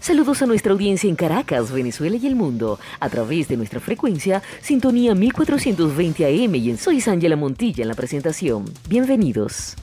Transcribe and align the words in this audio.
Saludos 0.00 0.40
a 0.40 0.46
nuestra 0.46 0.72
audiencia 0.72 1.10
en 1.10 1.14
Caracas, 1.14 1.70
Venezuela 1.70 2.16
y 2.16 2.26
el 2.26 2.34
mundo, 2.34 2.78
a 3.00 3.10
través 3.10 3.48
de 3.48 3.58
nuestra 3.58 3.80
frecuencia 3.80 4.42
Sintonía 4.62 5.14
1420 5.14 6.24
AM 6.24 6.54
y 6.54 6.70
en 6.70 6.78
Soy 6.78 7.04
Ángela 7.06 7.36
Montilla 7.36 7.82
en 7.82 7.88
la 7.88 7.94
presentación. 7.94 8.64
Bienvenidos. 8.88 9.76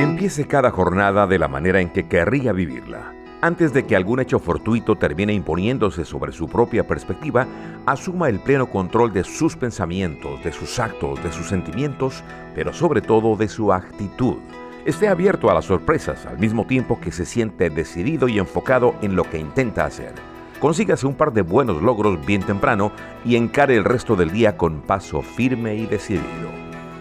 Empiece 0.00 0.48
cada 0.48 0.72
jornada 0.72 1.28
de 1.28 1.38
la 1.38 1.46
manera 1.46 1.80
en 1.80 1.90
que 1.90 2.08
querría 2.08 2.52
vivirla 2.52 3.21
antes 3.42 3.72
de 3.72 3.84
que 3.84 3.96
algún 3.96 4.20
hecho 4.20 4.38
fortuito 4.38 4.94
termine 4.96 5.34
imponiéndose 5.34 6.04
sobre 6.04 6.32
su 6.32 6.48
propia 6.48 6.86
perspectiva, 6.86 7.46
asuma 7.86 8.28
el 8.28 8.38
pleno 8.38 8.70
control 8.70 9.12
de 9.12 9.24
sus 9.24 9.56
pensamientos, 9.56 10.42
de 10.44 10.52
sus 10.52 10.78
actos, 10.78 11.22
de 11.24 11.32
sus 11.32 11.48
sentimientos, 11.48 12.22
pero 12.54 12.72
sobre 12.72 13.02
todo 13.02 13.34
de 13.34 13.48
su 13.48 13.72
actitud. 13.72 14.36
Esté 14.84 15.08
abierto 15.08 15.50
a 15.50 15.54
las 15.54 15.64
sorpresas 15.64 16.24
al 16.24 16.38
mismo 16.38 16.66
tiempo 16.66 17.00
que 17.00 17.10
se 17.10 17.26
siente 17.26 17.68
decidido 17.68 18.28
y 18.28 18.38
enfocado 18.38 18.94
en 19.02 19.16
lo 19.16 19.24
que 19.24 19.38
intenta 19.38 19.86
hacer. 19.86 20.12
Consígase 20.60 21.08
un 21.08 21.14
par 21.14 21.32
de 21.32 21.42
buenos 21.42 21.82
logros 21.82 22.24
bien 22.24 22.44
temprano 22.44 22.92
y 23.24 23.34
encare 23.34 23.74
el 23.76 23.84
resto 23.84 24.14
del 24.14 24.30
día 24.30 24.56
con 24.56 24.82
paso 24.82 25.20
firme 25.20 25.74
y 25.74 25.86
decidido. 25.86 26.51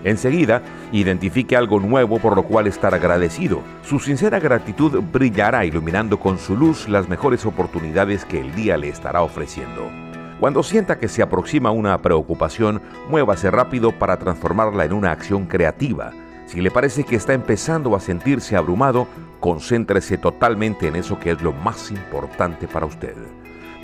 Enseguida, 0.04 0.64
identifique 0.92 1.56
algo 1.56 1.80
nuevo 1.80 2.20
por 2.20 2.36
lo 2.36 2.44
cual 2.44 2.68
estar 2.68 2.94
agradecido. 2.94 3.62
Su 3.84 4.00
sincera 4.00 4.40
gratitud 4.40 5.02
brillará 5.12 5.64
iluminando 5.66 6.20
con 6.20 6.40
su 6.40 6.56
luz 6.56 6.90
las 6.90 7.08
mejores 7.08 7.46
oportunidades 7.46 8.26
que 8.26 8.42
el 8.42 8.56
día 8.56 8.78
le 8.78 8.90
estará 8.90 9.22
ofreciendo. 9.22 9.90
Cuando 10.40 10.64
sienta 10.64 10.98
que 10.98 11.08
se 11.08 11.22
aproxima 11.22 11.70
una 11.70 11.96
preocupación, 12.00 12.82
muévase 13.10 13.52
rápido 13.52 13.92
para 13.92 14.18
transformarla 14.18 14.86
en 14.86 14.94
una 14.94 15.12
acción 15.12 15.46
creativa. 15.46 16.14
Si 16.48 16.62
le 16.62 16.72
parece 16.72 17.04
que 17.04 17.16
está 17.16 17.34
empezando 17.34 17.96
a 17.96 18.00
sentirse 18.00 18.56
abrumado, 18.56 19.08
concéntrese 19.40 20.18
totalmente 20.18 20.88
en 20.88 20.96
eso 20.96 21.20
que 21.20 21.32
es 21.32 21.42
lo 21.44 21.54
más 21.54 21.92
importante 21.92 22.68
para 22.68 22.88
usted. 22.88 23.16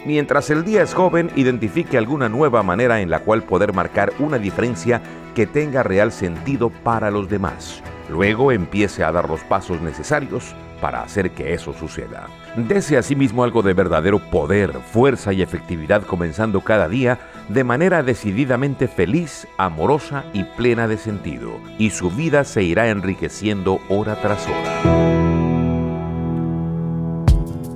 Mientras 0.06 0.50
el 0.50 0.64
día 0.64 0.84
es 0.84 0.94
joven, 0.94 1.30
identifique 1.36 1.98
alguna 1.98 2.30
nueva 2.30 2.64
manera 2.64 3.02
en 3.02 3.09
la 3.09 3.20
cual 3.20 3.44
poder 3.44 3.74
marcar 3.74 4.14
una 4.20 4.38
diferencia 4.38 5.02
que 5.38 5.46
tenga 5.46 5.84
real 5.84 6.12
sentido 6.12 6.72
para 6.72 7.12
los 7.12 7.30
demás. 7.30 7.84
Luego 8.10 8.52
empiece 8.52 9.04
a 9.04 9.12
dar 9.12 9.30
los 9.30 9.42
pasos 9.42 9.80
necesarios 9.82 10.56
para 10.82 11.04
hacer 11.04 11.30
que 11.30 11.54
eso 11.54 11.74
suceda. 11.74 12.26
Dese 12.56 12.98
asimismo 12.98 13.44
algo 13.44 13.62
de 13.62 13.76
verdadero 13.76 14.18
poder, 14.18 14.74
fuerza 14.92 15.34
y 15.34 15.44
efectividad 15.44 16.02
comenzando 16.02 16.62
cada 16.62 16.90
día 16.90 17.20
de 17.50 17.64
manera 17.64 18.02
decididamente 18.02 18.88
feliz, 18.88 19.48
amorosa 19.60 20.24
y 20.34 20.44
plena 20.44 20.88
de 20.88 20.98
sentido, 20.98 21.52
y 21.78 21.92
su 21.92 22.10
vida 22.10 22.44
se 22.44 22.64
irá 22.64 22.90
enriqueciendo 22.90 23.80
hora 23.90 24.20
tras 24.20 24.44
hora. 24.48 24.82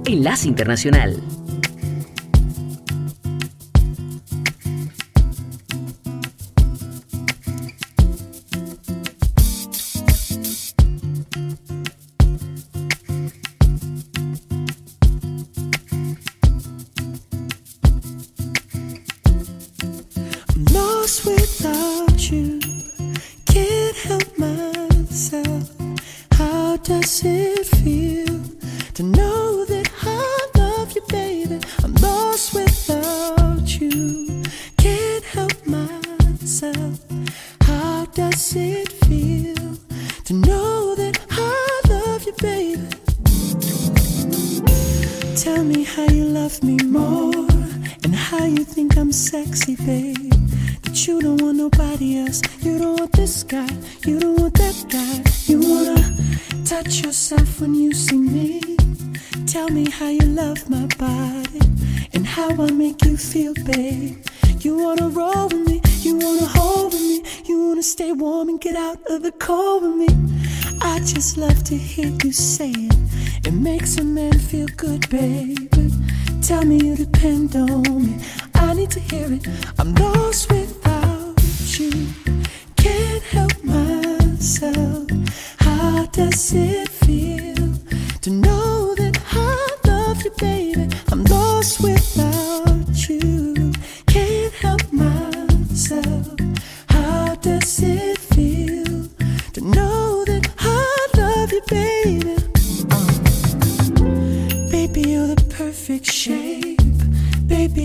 Enlace 0.08 0.48
Internacional 0.48 1.22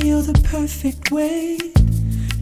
feel 0.07 0.23
the 0.23 0.41
perfect 0.57 1.11
way. 1.11 1.59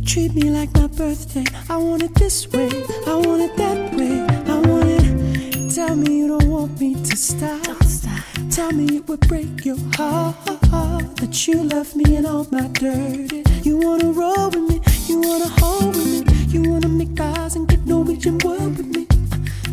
Treat 0.04 0.34
me 0.34 0.50
like 0.50 0.70
my 0.74 0.86
birthday. 0.86 1.46
I 1.70 1.78
want 1.78 2.02
it 2.02 2.14
this 2.14 2.46
way. 2.52 2.68
I 3.06 3.14
want 3.24 3.40
it 3.40 3.56
that 3.56 3.80
way. 3.96 4.16
I 4.52 4.56
want 4.68 4.90
it. 4.98 5.74
Tell 5.74 5.96
me 5.96 6.18
you 6.18 6.28
don't 6.28 6.50
want 6.50 6.78
me 6.78 6.92
to 6.92 7.16
stop. 7.16 7.82
stop. 7.84 8.22
Tell 8.50 8.70
me 8.72 8.96
it 8.98 9.08
would 9.08 9.20
break 9.20 9.64
your 9.64 9.78
heart 9.96 11.16
that 11.20 11.34
you 11.46 11.62
love 11.62 11.96
me 11.96 12.16
and 12.16 12.26
all 12.26 12.46
my 12.50 12.68
dirty. 12.68 13.42
You 13.62 13.78
wanna 13.78 14.12
roll 14.12 14.50
with 14.50 14.66
me. 14.70 14.78
You 15.06 15.22
wanna 15.22 15.50
hold 15.60 15.96
with 15.96 16.06
me. 16.12 16.20
You 16.52 16.70
wanna 16.70 16.90
make 16.90 17.18
eyes 17.18 17.56
and 17.56 17.66
get 17.66 17.86
Norwegian 17.86 18.36
word 18.44 18.76
with 18.76 18.90
me. 18.94 19.06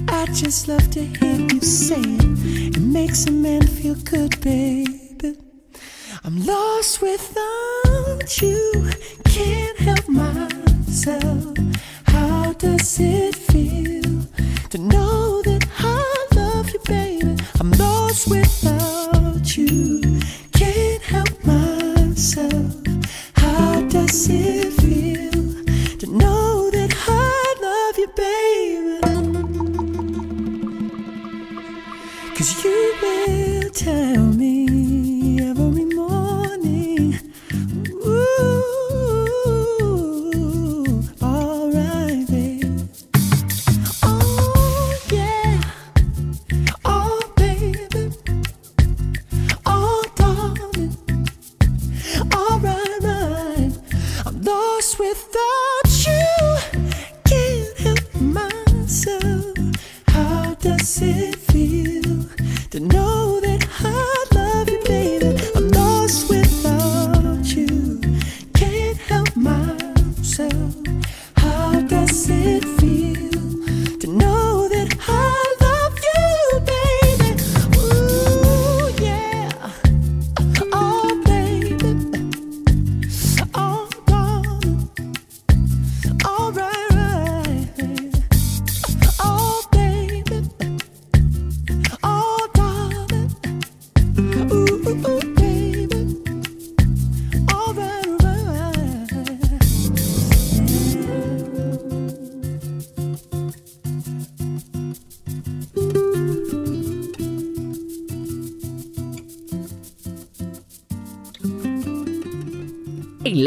I 0.07 0.27
just 0.27 0.69
love 0.69 0.89
to 0.91 1.03
hear 1.03 1.35
you 1.51 1.59
say 1.59 1.99
it. 1.99 2.77
It 2.77 2.81
makes 2.97 3.25
a 3.25 3.31
man 3.31 3.67
feel 3.67 3.95
good, 3.95 4.39
babe. 4.39 5.00
I'm 6.23 6.45
lost 6.45 7.01
without 7.01 8.41
you, 8.41 8.89
can't 9.25 9.77
help 9.79 10.07
myself. 10.07 11.57
How 12.05 12.53
does 12.53 12.99
it? 12.99 13.30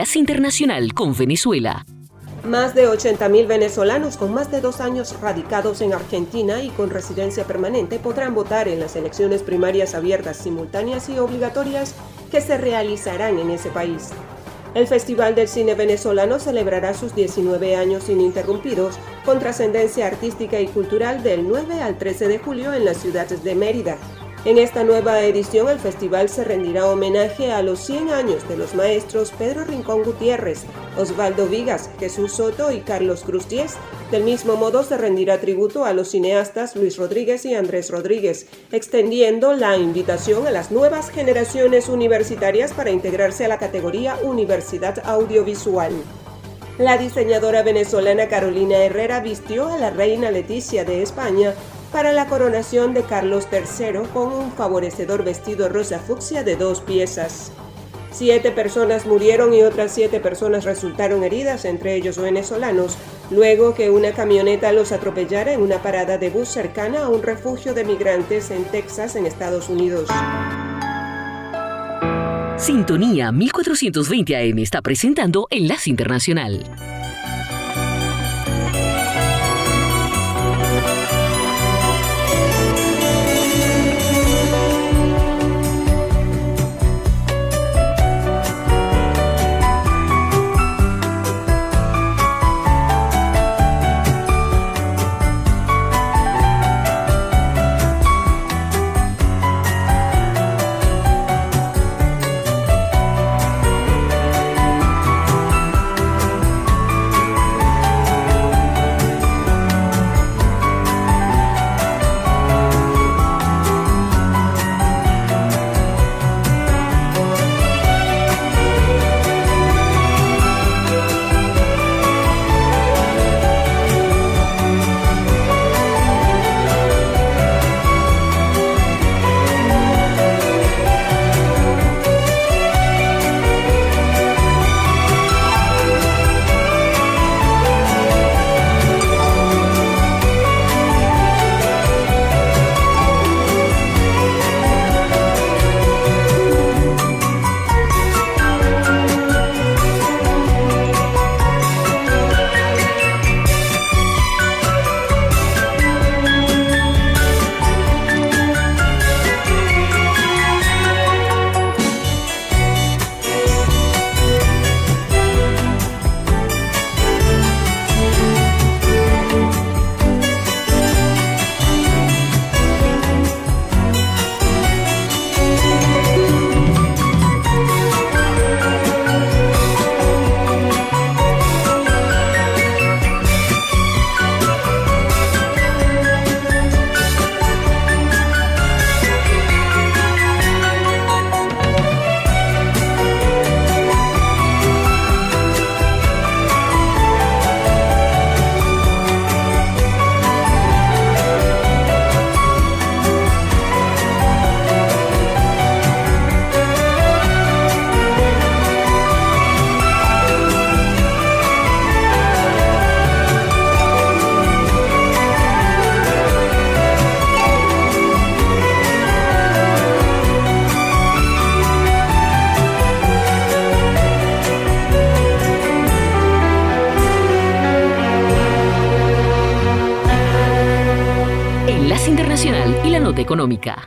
Enlace 0.05 0.19
Internacional 0.19 0.93
con 0.93 1.17
Venezuela. 1.17 1.87
Más 2.45 2.75
de 2.75 2.87
80.000 2.87 3.47
venezolanos 3.47 4.19
con 4.19 4.35
más 4.35 4.51
de 4.51 4.61
dos 4.61 4.83
años 4.83 5.19
radicados 5.23 5.81
en 5.81 5.95
Argentina 5.95 6.63
y 6.63 6.69
con 6.69 6.91
residencia 6.91 7.45
permanente 7.45 7.99
podrán 7.99 8.35
votar 8.35 8.69
en 8.69 8.81
las 8.81 8.97
elecciones 8.97 9.43
primarias 9.43 9.95
abiertas, 9.95 10.37
simultáneas 10.37 11.09
y 11.09 11.19
obligatorias 11.19 11.95
que 12.31 12.43
se 12.43 12.59
realizarán 12.59 13.39
en 13.39 13.49
ese 13.49 13.71
país. 13.71 14.11
El 14.75 14.87
Festival 14.89 15.35
del 15.35 15.49
Cine 15.49 15.75
Venezolano 15.75 16.39
celebrará 16.39 16.93
sus 16.93 17.15
19 17.15 17.75
años 17.75 18.11
ininterrumpidos 18.11 18.97
con 19.25 19.39
trascendencia 19.39 20.07
artística 20.07 20.61
y 20.61 20.67
cultural 20.67 21.23
del 21.23 21.49
9 21.49 21.81
al 21.81 21.97
13 21.97 22.29
de 22.29 22.39
julio 22.39 22.75
en 22.75 22.85
las 22.85 22.99
ciudades 22.99 23.43
de 23.43 23.55
Mérida, 23.55 23.97
en 24.45 24.59
esta 24.59 24.85
nueva 24.85 25.23
edición 25.23 25.69
el 25.71 25.79
festival 25.79 26.29
se 26.29 26.45
rendirá 26.45 26.87
homenaje 26.87 27.51
a 27.51 27.63
los 27.63 27.81
100 27.81 28.11
años 28.11 28.47
de 28.47 28.59
los 28.59 28.75
maestros 28.75 29.33
Pedro 29.39 29.65
Rincón 29.65 30.03
Gutiérrez, 30.03 30.65
Osvaldo 30.99 31.47
Vigas, 31.47 31.89
Jesús 31.99 32.33
Soto 32.33 32.71
y 32.71 32.81
Carlos 32.81 33.23
Cruz. 33.25 33.47
Del 34.11 34.23
mismo 34.23 34.57
modo 34.57 34.83
se 34.83 34.99
rendirá 34.99 35.41
tributo 35.41 35.85
a 35.87 35.95
los 35.95 36.09
cineastas 36.09 36.77
Luis 36.77 36.99
Rodríguez 36.99 37.47
y 37.47 37.55
Andrés 37.55 37.91
Rodríguez, 37.91 38.47
extendiendo 38.71 39.55
la 39.55 39.79
invitación 39.79 40.47
a 40.47 40.51
las 40.51 40.71
nuevas 40.71 41.09
generaciones 41.09 41.89
universitarias 41.89 42.73
para 42.73 42.91
integrarse 42.91 43.47
a 43.47 43.49
la 43.49 43.59
categoría 43.59 44.17
Universidad 44.23 44.99
Audiovisual. 45.07 45.93
La 46.79 46.99
diseñadora 46.99 47.63
venezolana 47.63 48.29
Carolina 48.29 48.77
Herrera 48.79 49.21
vistió 49.21 49.69
a 49.69 49.79
la 49.79 49.91
reina 49.91 50.31
Leticia 50.31 50.85
de 50.85 51.03
España 51.03 51.55
para 51.95 52.13
la 52.13 52.27
coronación 52.27 52.93
de 52.93 53.05
Carlos 53.05 53.47
III 53.53 54.09
con 54.13 54.33
un 54.33 54.51
favorecedor 54.51 55.23
vestido 55.23 55.69
rosa 55.69 56.01
fucsia 56.01 56.43
de 56.43 56.57
dos 56.57 56.81
piezas. 56.81 57.53
Siete 58.11 58.51
personas 58.51 59.07
murieron 59.07 59.55
y 59.55 59.63
otras 59.63 59.93
siete 59.93 60.19
personas 60.19 60.65
resultaron 60.65 61.23
heridas, 61.23 61.65
entre 61.65 61.95
ellos 61.95 62.19
venezolanos, 62.19 62.99
luego 63.31 63.77
que 63.77 63.91
una 63.91 64.11
camioneta 64.11 64.73
los 64.73 64.91
atropellara 64.91 65.53
en 65.53 65.63
una 65.63 65.83
parada 65.83 66.19
de 66.19 66.31
bus 66.31 66.49
cercana 66.49 67.05
a 67.05 67.09
un 67.09 67.23
refugio 67.23 67.75
de 67.75 67.85
migrantes 67.85 68.51
en 68.51 68.65
Texas, 68.65 69.15
en 69.15 69.27
Estados 69.27 69.69
Unidos. 69.69 70.09
Sintonía 72.57 73.31
1420 73.31 74.37
AM 74.37 74.59
está 74.59 74.83
presentando 74.83 75.47
Enlace 75.49 75.91
Internacional. 75.91 76.65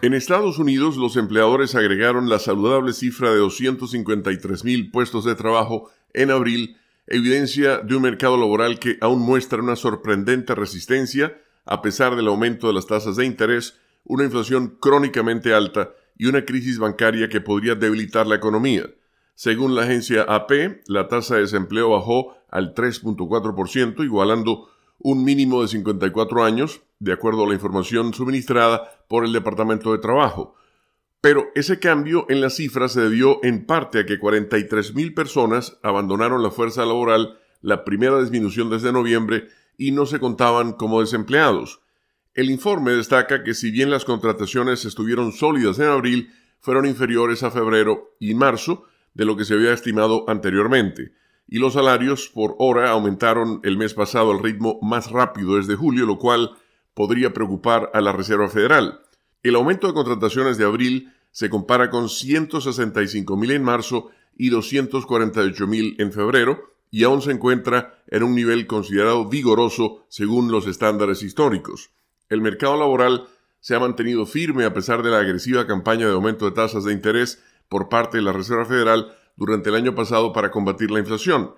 En 0.02 0.14
Estados 0.16 0.58
Unidos, 0.58 0.98
los 0.98 1.16
empleadores 1.16 1.76
agregaron 1.76 2.28
la 2.28 2.40
saludable 2.40 2.92
cifra 2.92 3.32
de 3.32 3.38
253 3.38 4.64
mil 4.64 4.90
puestos 4.90 5.26
de 5.26 5.36
trabajo 5.36 5.92
en 6.14 6.32
abril 6.32 6.78
evidencia 7.06 7.78
de 7.78 7.96
un 7.96 8.02
mercado 8.02 8.36
laboral 8.38 8.80
que 8.80 8.98
aún 9.00 9.22
muestra 9.22 9.62
una 9.62 9.76
sorprendente 9.76 10.56
resistencia 10.56 11.38
a 11.66 11.82
pesar 11.84 12.16
del 12.16 12.28
aumento 12.28 12.68
de 12.68 12.74
las 12.74 12.88
tasas 12.88 13.16
de 13.16 13.26
interés, 13.26 13.78
una 14.06 14.24
inflación 14.24 14.78
crónicamente 14.80 15.54
alta 15.54 15.92
y 16.18 16.26
una 16.26 16.44
crisis 16.46 16.80
bancaria 16.80 17.30
que 17.30 17.42
podría 17.42 17.76
debilitar 17.76 18.26
la 18.26 18.36
economía. 18.36 18.90
Según 19.36 19.76
la 19.76 19.84
agencia 19.84 20.24
AP, 20.24 20.82
la 20.88 21.08
tasa 21.08 21.36
de 21.36 21.42
desempleo 21.42 21.92
bajó 21.92 22.36
al 22.50 22.74
3.4%, 22.74 24.04
igualando 24.04 24.70
un 24.98 25.24
mínimo 25.24 25.62
de 25.62 25.68
54 25.68 26.44
años, 26.44 26.82
de 27.00 27.14
acuerdo 27.14 27.44
a 27.44 27.48
la 27.48 27.54
información 27.54 28.14
suministrada 28.14 29.06
por 29.08 29.26
el 29.26 29.34
Departamento 29.34 29.92
de 29.92 30.00
Trabajo. 30.00 30.56
Pero 31.22 31.48
ese 31.56 31.80
cambio 31.80 32.26
en 32.30 32.42
la 32.42 32.50
cifra 32.50 32.88
se 32.90 33.02
debió 33.02 33.44
en 33.44 33.66
parte 33.66 34.00
a 34.00 34.06
que 34.06 34.20
43.000 34.20 35.14
personas 35.14 35.78
abandonaron 35.84 36.44
la 36.44 36.52
fuerza 36.52 36.86
laboral 36.86 37.40
la 37.62 37.84
primera 37.84 38.20
disminución 38.20 38.70
desde 38.70 38.92
noviembre 38.92 39.48
y 39.78 39.92
no 39.92 40.06
se 40.06 40.20
contaban 40.20 40.74
como 40.74 41.02
desempleados. 41.02 41.82
El 42.34 42.52
informe 42.52 42.92
destaca 42.92 43.44
que 43.44 43.54
si 43.54 43.72
bien 43.72 43.90
las 43.90 44.06
contrataciones 44.06 44.86
estuvieron 44.86 45.32
sólidas 45.32 45.80
en 45.80 45.88
abril, 45.88 46.32
fueron 46.60 46.86
inferiores 46.86 47.44
a 47.44 47.52
febrero 47.52 48.16
y 48.20 48.36
marzo 48.36 48.86
de 49.14 49.26
lo 49.26 49.36
que 49.36 49.46
se 49.46 49.56
había 49.56 49.74
estimado 49.74 50.26
anteriormente, 50.28 51.14
y 51.48 51.60
los 51.60 51.74
salarios 51.74 52.30
por 52.34 52.56
hora 52.60 52.92
aumentaron 52.92 53.62
el 53.64 53.78
mes 53.78 53.94
pasado 53.94 54.32
al 54.32 54.44
ritmo 54.44 54.80
más 54.82 55.10
rápido 55.10 55.56
desde 55.56 55.76
julio, 55.76 56.06
lo 56.06 56.20
cual 56.20 56.52
podría 56.98 57.32
preocupar 57.32 57.92
a 57.94 58.02
la 58.02 58.12
Reserva 58.12 58.50
Federal. 58.50 59.02
El 59.44 59.54
aumento 59.54 59.86
de 59.86 59.94
contrataciones 59.94 60.58
de 60.58 60.66
abril 60.66 61.14
se 61.32 61.48
compara 61.48 61.92
con 61.92 62.10
165 62.10 63.38
mil 63.38 63.52
en 63.52 63.64
marzo 63.64 64.10
y 64.36 64.50
248 64.50 65.68
mil 65.68 65.96
en 66.00 66.12
febrero, 66.12 66.74
y 66.90 67.04
aún 67.04 67.22
se 67.22 67.30
encuentra 67.30 68.02
en 68.08 68.24
un 68.24 68.34
nivel 68.34 68.66
considerado 68.66 69.30
vigoroso 69.30 70.08
según 70.10 70.52
los 70.52 70.66
estándares 70.66 71.22
históricos. 71.22 71.92
El 72.30 72.42
mercado 72.42 72.76
laboral 72.78 73.28
se 73.60 73.76
ha 73.76 73.80
mantenido 73.80 74.26
firme 74.26 74.66
a 74.66 74.74
pesar 74.74 75.04
de 75.04 75.12
la 75.12 75.20
agresiva 75.20 75.68
campaña 75.68 76.08
de 76.08 76.14
aumento 76.14 76.46
de 76.46 76.52
tasas 76.54 76.84
de 76.84 76.94
interés 76.94 77.44
por 77.70 77.90
parte 77.90 78.18
de 78.18 78.24
la 78.24 78.34
Reserva 78.34 78.66
Federal 78.66 79.16
durante 79.36 79.70
el 79.70 79.76
año 79.76 79.94
pasado 79.94 80.34
para 80.34 80.50
combatir 80.50 80.90
la 80.90 80.98
inflación. 80.98 81.52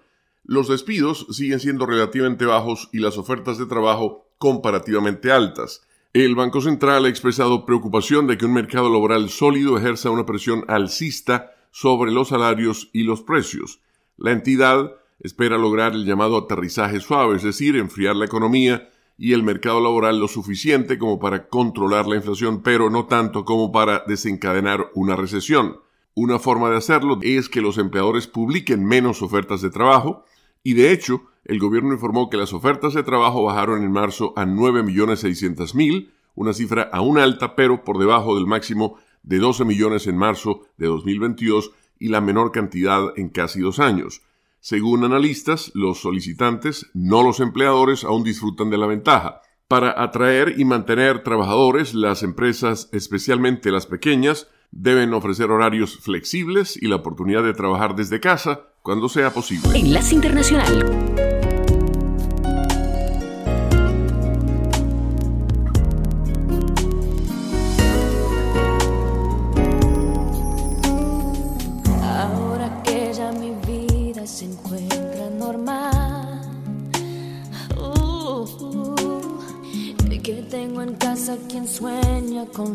Los 0.44 0.68
despidos 0.68 1.28
siguen 1.30 1.60
siendo 1.60 1.86
relativamente 1.86 2.46
bajos 2.46 2.90
y 2.92 3.00
las 3.00 3.18
ofertas 3.18 3.58
de 3.58 3.66
trabajo 3.66 4.26
comparativamente 4.38 5.32
altas. 5.32 5.82
El 6.14 6.34
Banco 6.34 6.62
Central 6.62 7.06
ha 7.06 7.10
expresado 7.10 7.66
preocupación 7.66 8.26
de 8.26 8.38
que 8.38 8.46
un 8.46 8.54
mercado 8.54 8.92
laboral 8.92 9.30
sólido 9.30 9.78
ejerza 9.78 10.10
una 10.10 10.26
presión 10.26 10.66
alcista 10.68 11.52
sobre 11.72 12.12
los 12.12 12.30
salarios 12.30 12.90
y 12.94 13.04
los 13.04 13.22
precios. 13.22 13.80
La 14.18 14.32
entidad 14.32 14.92
espera 15.20 15.58
lograr 15.58 15.94
el 15.94 16.06
llamado 16.06 16.38
aterrizaje 16.38 17.00
suave, 17.00 17.36
es 17.36 17.44
decir, 17.44 17.76
enfriar 17.76 18.16
la 18.16 18.26
economía 18.26 18.90
y 19.18 19.34
el 19.34 19.44
mercado 19.44 19.82
laboral 19.82 20.20
lo 20.20 20.28
suficiente 20.28 20.98
como 20.98 21.20
para 21.20 21.48
controlar 21.48 22.08
la 22.08 22.16
inflación, 22.16 22.64
pero 22.64 22.90
no 22.90 23.06
tanto 23.06 23.44
como 23.46 23.72
para 23.72 24.04
desencadenar 24.08 24.90
una 24.96 25.16
recesión. 25.16 25.82
Una 26.22 26.38
forma 26.38 26.70
de 26.70 26.76
hacerlo 26.76 27.18
es 27.22 27.48
que 27.48 27.62
los 27.62 27.78
empleadores 27.78 28.28
publiquen 28.28 28.84
menos 28.84 29.22
ofertas 29.22 29.62
de 29.62 29.70
trabajo, 29.70 30.26
y 30.64 30.74
de 30.74 30.92
hecho, 30.92 31.22
el 31.46 31.60
gobierno 31.60 31.94
informó 31.94 32.30
que 32.30 32.36
las 32.36 32.52
ofertas 32.52 32.94
de 32.94 33.04
trabajo 33.04 33.42
bajaron 33.44 33.84
en 33.84 33.92
marzo 33.94 34.34
a 34.36 34.46
9.600.000, 34.46 36.10
una 36.36 36.52
cifra 36.52 36.90
aún 36.92 37.20
alta, 37.20 37.56
pero 37.56 37.86
por 37.86 38.00
debajo 38.00 38.36
del 38.36 38.48
máximo 38.48 38.98
de 39.24 39.38
12 39.38 39.64
millones 39.64 40.08
en 40.08 40.18
marzo 40.18 40.64
de 40.76 40.88
2022 40.88 41.72
y 42.00 42.10
la 42.10 42.20
menor 42.20 42.52
cantidad 42.52 43.14
en 43.16 43.30
casi 43.30 43.62
dos 43.62 43.80
años. 43.80 44.22
Según 44.60 45.06
analistas, 45.06 45.72
los 45.74 46.02
solicitantes, 46.02 46.88
no 46.94 47.24
los 47.24 47.40
empleadores, 47.40 48.04
aún 48.04 48.26
disfrutan 48.26 48.70
de 48.70 48.78
la 48.78 48.88
ventaja. 48.88 49.40
Para 49.70 50.04
atraer 50.04 50.56
y 50.58 50.66
mantener 50.66 51.24
trabajadores, 51.24 51.94
las 51.94 52.24
empresas, 52.24 52.90
especialmente 52.92 53.72
las 53.72 53.86
pequeñas, 53.86 54.50
deben 54.72 55.14
ofrecer 55.14 55.52
horarios 55.52 55.98
flexibles 56.00 56.78
y 56.82 56.88
la 56.88 56.98
oportunidad 56.98 57.44
de 57.44 57.54
trabajar 57.54 57.96
desde 57.96 58.20
casa 58.20 58.68
cuando 58.82 59.10
sea 59.10 59.32
posible. 59.32 59.78
Enlace 59.78 60.16
Internacional. 60.16 61.29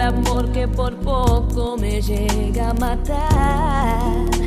Amor 0.00 0.50
que 0.52 0.68
por 0.68 0.94
poco 0.96 1.76
me 1.78 2.00
llega 2.00 2.70
a 2.70 2.74
matar. 2.74 4.37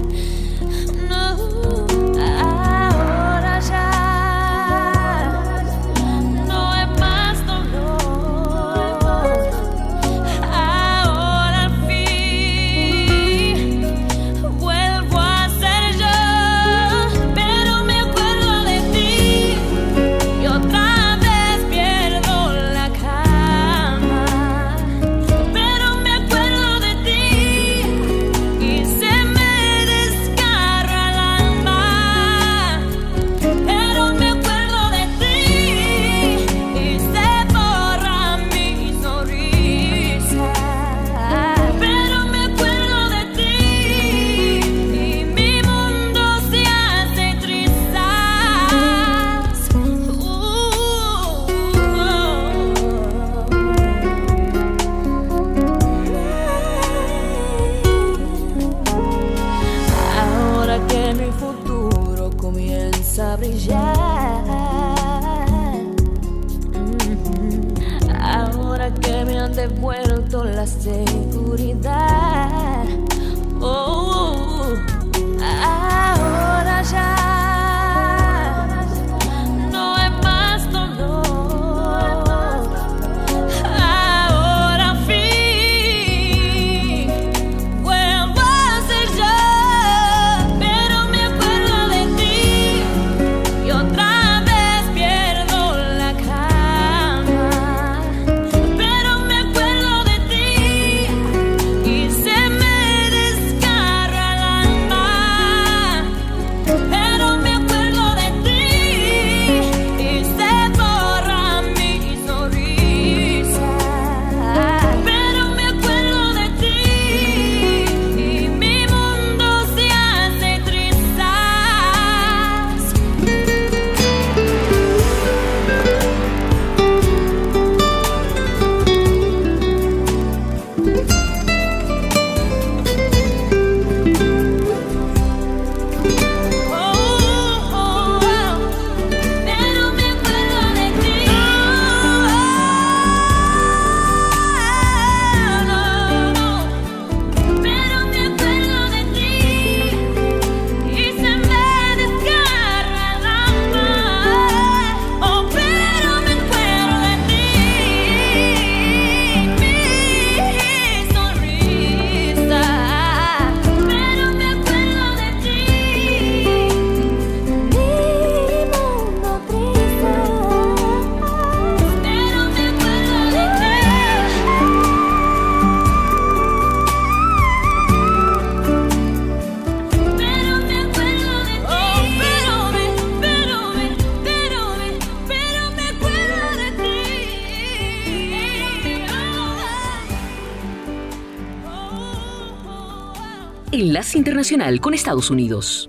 Con 194.81 194.95
Estados 194.95 195.29
Unidos. 195.29 195.88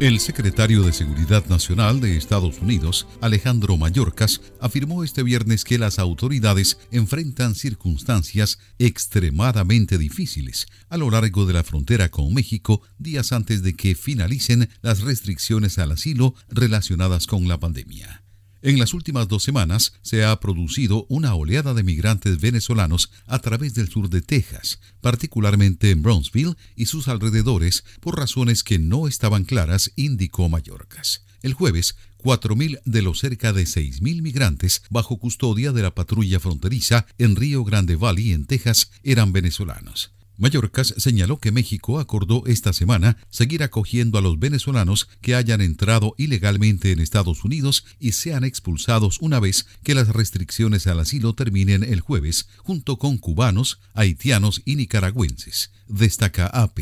El 0.00 0.18
secretario 0.18 0.82
de 0.82 0.92
Seguridad 0.92 1.46
Nacional 1.46 2.00
de 2.00 2.16
Estados 2.16 2.58
Unidos, 2.58 3.06
Alejandro 3.20 3.76
Mayorkas, 3.76 4.40
afirmó 4.58 5.04
este 5.04 5.22
viernes 5.22 5.62
que 5.62 5.78
las 5.78 6.00
autoridades 6.00 6.78
enfrentan 6.90 7.54
circunstancias 7.54 8.58
extremadamente 8.80 9.98
difíciles 9.98 10.66
a 10.88 10.96
lo 10.96 11.10
largo 11.10 11.46
de 11.46 11.52
la 11.52 11.62
frontera 11.62 12.08
con 12.08 12.34
México 12.34 12.82
días 12.98 13.30
antes 13.30 13.62
de 13.62 13.74
que 13.74 13.94
finalicen 13.94 14.68
las 14.80 15.02
restricciones 15.02 15.78
al 15.78 15.92
asilo 15.92 16.34
relacionadas 16.48 17.28
con 17.28 17.46
la 17.46 17.60
pandemia. 17.60 18.21
En 18.64 18.78
las 18.78 18.94
últimas 18.94 19.26
dos 19.26 19.42
semanas 19.42 19.92
se 20.02 20.24
ha 20.24 20.38
producido 20.38 21.04
una 21.08 21.34
oleada 21.34 21.74
de 21.74 21.82
migrantes 21.82 22.40
venezolanos 22.40 23.10
a 23.26 23.40
través 23.40 23.74
del 23.74 23.88
sur 23.88 24.08
de 24.08 24.22
Texas, 24.22 24.78
particularmente 25.00 25.90
en 25.90 26.02
Brownsville 26.02 26.54
y 26.76 26.86
sus 26.86 27.08
alrededores, 27.08 27.82
por 28.00 28.16
razones 28.16 28.62
que 28.62 28.78
no 28.78 29.08
estaban 29.08 29.42
claras, 29.44 29.90
indicó 29.96 30.48
Mallorcas. 30.48 31.24
El 31.42 31.54
jueves, 31.54 31.96
4.000 32.22 32.80
de 32.84 33.02
los 33.02 33.18
cerca 33.18 33.52
de 33.52 33.64
6.000 33.64 34.22
migrantes 34.22 34.82
bajo 34.90 35.18
custodia 35.18 35.72
de 35.72 35.82
la 35.82 35.92
patrulla 35.92 36.38
fronteriza 36.38 37.06
en 37.18 37.34
Río 37.34 37.64
Grande 37.64 37.96
Valley, 37.96 38.32
en 38.32 38.46
Texas, 38.46 38.92
eran 39.02 39.32
venezolanos. 39.32 40.12
Mallorcas 40.38 40.94
señaló 40.96 41.38
que 41.38 41.52
México 41.52 42.00
acordó 42.00 42.44
esta 42.46 42.72
semana 42.72 43.18
seguir 43.30 43.62
acogiendo 43.62 44.18
a 44.18 44.22
los 44.22 44.38
venezolanos 44.38 45.08
que 45.20 45.34
hayan 45.34 45.60
entrado 45.60 46.14
ilegalmente 46.18 46.90
en 46.90 47.00
Estados 47.00 47.44
Unidos 47.44 47.84
y 48.00 48.12
sean 48.12 48.44
expulsados 48.44 49.18
una 49.20 49.40
vez 49.40 49.66
que 49.82 49.94
las 49.94 50.08
restricciones 50.08 50.86
al 50.86 51.00
asilo 51.00 51.34
terminen 51.34 51.82
el 51.84 52.00
jueves, 52.00 52.48
junto 52.58 52.98
con 52.98 53.18
cubanos, 53.18 53.80
haitianos 53.94 54.62
y 54.64 54.76
nicaragüenses, 54.76 55.70
destaca 55.86 56.46
AP. 56.46 56.80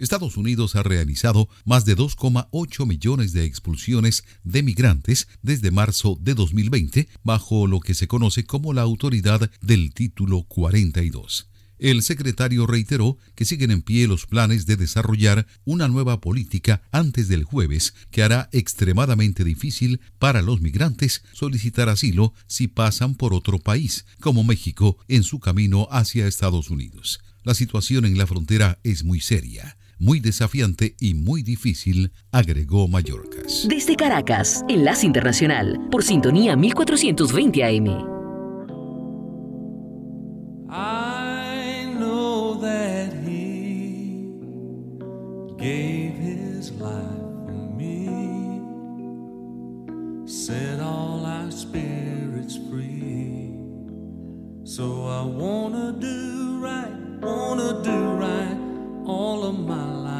Estados 0.00 0.38
Unidos 0.38 0.76
ha 0.76 0.82
realizado 0.82 1.50
más 1.66 1.84
de 1.84 1.94
2,8 1.94 2.86
millones 2.86 3.34
de 3.34 3.44
expulsiones 3.44 4.24
de 4.42 4.62
migrantes 4.62 5.28
desde 5.42 5.70
marzo 5.70 6.16
de 6.18 6.34
2020 6.34 7.06
bajo 7.22 7.66
lo 7.66 7.80
que 7.80 7.92
se 7.92 8.08
conoce 8.08 8.44
como 8.44 8.72
la 8.72 8.80
autoridad 8.80 9.50
del 9.60 9.92
título 9.92 10.44
42. 10.44 11.50
El 11.80 12.02
secretario 12.02 12.66
reiteró 12.66 13.16
que 13.34 13.46
siguen 13.46 13.70
en 13.70 13.80
pie 13.80 14.06
los 14.06 14.26
planes 14.26 14.66
de 14.66 14.76
desarrollar 14.76 15.46
una 15.64 15.88
nueva 15.88 16.20
política 16.20 16.82
antes 16.92 17.26
del 17.28 17.42
jueves 17.44 17.94
que 18.10 18.22
hará 18.22 18.50
extremadamente 18.52 19.44
difícil 19.44 20.00
para 20.18 20.42
los 20.42 20.60
migrantes 20.60 21.22
solicitar 21.32 21.88
asilo 21.88 22.34
si 22.46 22.68
pasan 22.68 23.14
por 23.14 23.32
otro 23.32 23.58
país, 23.58 24.04
como 24.20 24.44
México, 24.44 24.98
en 25.08 25.22
su 25.22 25.40
camino 25.40 25.88
hacia 25.90 26.26
Estados 26.26 26.68
Unidos. 26.68 27.20
La 27.44 27.54
situación 27.54 28.04
en 28.04 28.18
la 28.18 28.26
frontera 28.26 28.78
es 28.84 29.02
muy 29.02 29.20
seria 29.20 29.78
muy 30.00 30.18
desafiante 30.18 30.96
y 30.98 31.12
muy 31.12 31.42
difícil, 31.42 32.10
agregó 32.32 32.88
Mallorcas. 32.88 33.66
Desde 33.68 33.96
Caracas, 33.96 34.64
Enlace 34.68 35.04
Internacional, 35.04 35.78
por 35.90 36.02
sintonía 36.02 36.56
1420 36.56 37.64
AM. 37.64 38.20
Gave 45.60 46.14
his 46.14 46.72
life 46.80 47.20
for 47.44 47.66
me, 47.76 48.06
set 50.26 50.80
all 50.80 51.26
our 51.26 51.50
spirits 51.50 52.56
free. 52.70 53.58
So 54.64 55.04
I 55.04 55.22
wanna 55.22 55.92
do 55.92 56.60
right, 56.60 56.94
wanna 57.20 57.82
do 57.82 57.98
right 58.26 58.56
all 59.04 59.44
of 59.44 59.58
my 59.58 59.92
life. 59.92 60.19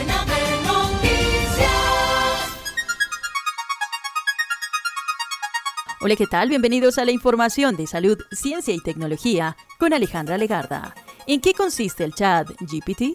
Hola, 6.03 6.15
¿qué 6.15 6.25
tal? 6.25 6.49
Bienvenidos 6.49 6.97
a 6.97 7.05
la 7.05 7.11
información 7.11 7.75
de 7.75 7.85
salud, 7.85 8.17
ciencia 8.31 8.73
y 8.73 8.79
tecnología 8.79 9.55
con 9.77 9.93
Alejandra 9.93 10.35
Legarda. 10.35 10.95
¿En 11.27 11.39
qué 11.41 11.53
consiste 11.53 12.03
el 12.03 12.15
chat 12.15 12.49
GPT? 12.59 13.13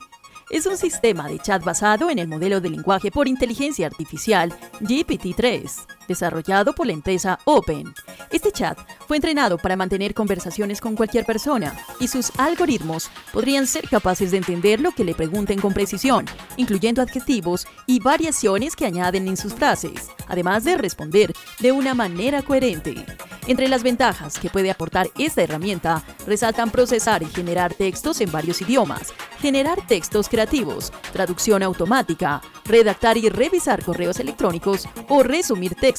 es 0.51 0.66
un 0.66 0.77
sistema 0.77 1.29
de 1.29 1.38
chat 1.38 1.64
basado 1.64 2.09
en 2.11 2.18
el 2.18 2.29
modelo 2.29 2.61
de 2.61 2.70
lenguaje 2.70 3.11
por 3.11 3.27
inteligencia 3.27 3.87
artificial 3.87 4.53
GPT-3, 4.81 5.87
desarrollado 6.07 6.75
por 6.75 6.87
la 6.87 6.92
empresa 6.92 7.38
Open. 7.45 7.95
Este 8.31 8.53
chat 8.53 8.79
fue 9.07 9.16
entrenado 9.16 9.59
para 9.59 9.77
mantener 9.77 10.14
conversaciones 10.14 10.81
con 10.81 10.97
cualquier 10.97 11.25
persona 11.25 11.77
y 12.01 12.09
sus 12.09 12.33
algoritmos 12.38 13.11
podrían 13.33 13.66
ser 13.66 13.88
capaces 13.88 14.31
de 14.31 14.38
entender 14.38 14.81
lo 14.81 14.92
que 14.92 15.05
le 15.05 15.14
pregunten 15.14 15.61
con 15.61 15.73
precisión, 15.73 16.27
incluyendo 16.57 17.03
adjetivos 17.03 17.66
y 17.87 18.01
variaciones 18.01 18.77
que 18.77 18.87
añaden 18.87 19.29
en 19.29 19.37
sus 19.37 19.55
frases, 19.55 20.11
además 20.29 20.64
de 20.64 20.77
responder 20.77 21.33
de 21.61 21.73
una 21.73 21.95
manera 21.95 22.42
coherente. 22.42 23.05
Entre 23.47 23.69
las 23.69 23.85
ventajas 23.85 24.38
que 24.38 24.51
puede 24.51 24.73
aportar 24.73 25.09
esta 25.16 25.42
herramienta, 25.42 26.03
resaltan 26.27 26.71
procesar 26.71 27.23
y 27.23 27.27
generar 27.27 27.75
textos 27.75 28.21
en 28.21 28.33
varios 28.33 28.61
idiomas, 28.61 29.14
generar 29.38 29.87
textos 29.87 30.29
creativos, 30.29 30.92
traducción 31.12 31.62
automática, 31.62 32.42
redactar 32.64 33.16
y 33.16 33.29
revisar 33.29 33.85
correos 33.85 34.19
electrónicos 34.19 34.88
o 35.09 35.23
resumir 35.23 35.77
textos 35.77 35.96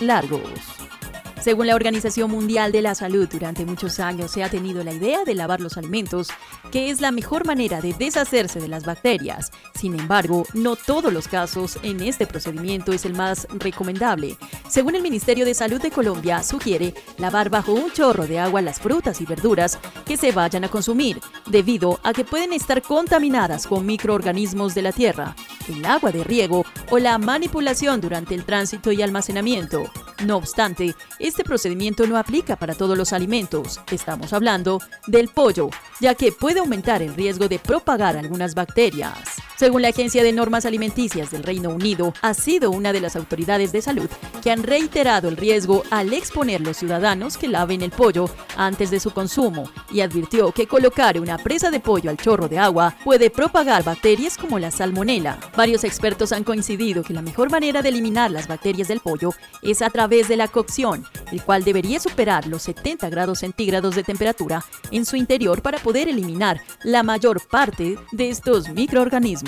largos. 0.00 0.97
Según 1.40 1.68
la 1.68 1.76
Organización 1.76 2.32
Mundial 2.32 2.72
de 2.72 2.82
la 2.82 2.96
Salud, 2.96 3.28
durante 3.30 3.64
muchos 3.64 4.00
años 4.00 4.32
se 4.32 4.42
ha 4.42 4.50
tenido 4.50 4.82
la 4.82 4.92
idea 4.92 5.24
de 5.24 5.34
lavar 5.34 5.60
los 5.60 5.76
alimentos, 5.76 6.28
que 6.72 6.90
es 6.90 7.00
la 7.00 7.12
mejor 7.12 7.46
manera 7.46 7.80
de 7.80 7.94
deshacerse 7.94 8.60
de 8.60 8.66
las 8.66 8.84
bacterias. 8.84 9.52
Sin 9.74 9.98
embargo, 9.98 10.44
no 10.52 10.74
todos 10.74 11.12
los 11.12 11.28
casos 11.28 11.78
en 11.84 12.02
este 12.02 12.26
procedimiento 12.26 12.92
es 12.92 13.04
el 13.04 13.14
más 13.14 13.46
recomendable. 13.50 14.36
Según 14.68 14.96
el 14.96 15.02
Ministerio 15.02 15.44
de 15.44 15.54
Salud 15.54 15.80
de 15.80 15.92
Colombia, 15.92 16.42
sugiere 16.42 16.92
lavar 17.18 17.50
bajo 17.50 17.72
un 17.72 17.92
chorro 17.92 18.26
de 18.26 18.40
agua 18.40 18.60
las 18.60 18.80
frutas 18.80 19.20
y 19.20 19.24
verduras 19.24 19.78
que 20.04 20.16
se 20.16 20.32
vayan 20.32 20.64
a 20.64 20.68
consumir, 20.68 21.20
debido 21.46 22.00
a 22.02 22.12
que 22.12 22.24
pueden 22.24 22.52
estar 22.52 22.82
contaminadas 22.82 23.66
con 23.66 23.86
microorganismos 23.86 24.74
de 24.74 24.82
la 24.82 24.92
tierra, 24.92 25.36
el 25.68 25.84
agua 25.84 26.10
de 26.10 26.24
riego 26.24 26.64
o 26.90 26.98
la 26.98 27.16
manipulación 27.18 28.00
durante 28.00 28.34
el 28.34 28.44
tránsito 28.44 28.90
y 28.90 29.02
almacenamiento. 29.02 29.84
No 30.24 30.36
obstante, 30.36 30.96
este 31.28 31.44
procedimiento 31.44 32.06
no 32.06 32.16
aplica 32.16 32.56
para 32.56 32.74
todos 32.74 32.96
los 32.96 33.12
alimentos. 33.12 33.80
Estamos 33.92 34.32
hablando 34.32 34.80
del 35.06 35.28
pollo, 35.28 35.68
ya 36.00 36.14
que 36.14 36.32
puede 36.32 36.60
aumentar 36.60 37.02
el 37.02 37.14
riesgo 37.14 37.48
de 37.48 37.58
propagar 37.58 38.16
algunas 38.16 38.54
bacterias. 38.54 39.38
Según 39.58 39.82
la 39.82 39.88
Agencia 39.88 40.22
de 40.22 40.32
Normas 40.32 40.66
Alimenticias 40.66 41.32
del 41.32 41.42
Reino 41.42 41.70
Unido, 41.70 42.14
ha 42.22 42.32
sido 42.32 42.70
una 42.70 42.92
de 42.92 43.00
las 43.00 43.16
autoridades 43.16 43.72
de 43.72 43.82
salud 43.82 44.08
que 44.40 44.52
han 44.52 44.62
reiterado 44.62 45.28
el 45.28 45.36
riesgo 45.36 45.82
al 45.90 46.12
exponer 46.12 46.60
los 46.60 46.76
ciudadanos 46.76 47.36
que 47.36 47.48
laven 47.48 47.82
el 47.82 47.90
pollo 47.90 48.30
antes 48.56 48.92
de 48.92 49.00
su 49.00 49.10
consumo 49.10 49.68
y 49.90 50.00
advirtió 50.00 50.52
que 50.52 50.68
colocar 50.68 51.18
una 51.18 51.38
presa 51.38 51.72
de 51.72 51.80
pollo 51.80 52.08
al 52.08 52.18
chorro 52.18 52.46
de 52.46 52.60
agua 52.60 52.94
puede 53.02 53.30
propagar 53.30 53.82
bacterias 53.82 54.38
como 54.38 54.60
la 54.60 54.70
salmonela. 54.70 55.40
Varios 55.56 55.82
expertos 55.82 56.30
han 56.30 56.44
coincidido 56.44 57.02
que 57.02 57.12
la 57.12 57.22
mejor 57.22 57.50
manera 57.50 57.82
de 57.82 57.88
eliminar 57.88 58.30
las 58.30 58.46
bacterias 58.46 58.86
del 58.86 59.00
pollo 59.00 59.34
es 59.62 59.82
a 59.82 59.90
través 59.90 60.28
de 60.28 60.36
la 60.36 60.46
cocción, 60.46 61.04
el 61.32 61.42
cual 61.42 61.64
debería 61.64 61.98
superar 61.98 62.46
los 62.46 62.62
70 62.62 63.10
grados 63.10 63.40
centígrados 63.40 63.96
de 63.96 64.04
temperatura 64.04 64.64
en 64.92 65.04
su 65.04 65.16
interior 65.16 65.62
para 65.62 65.78
poder 65.78 66.06
eliminar 66.06 66.60
la 66.84 67.02
mayor 67.02 67.44
parte 67.48 67.98
de 68.12 68.30
estos 68.30 68.68
microorganismos. 68.68 69.47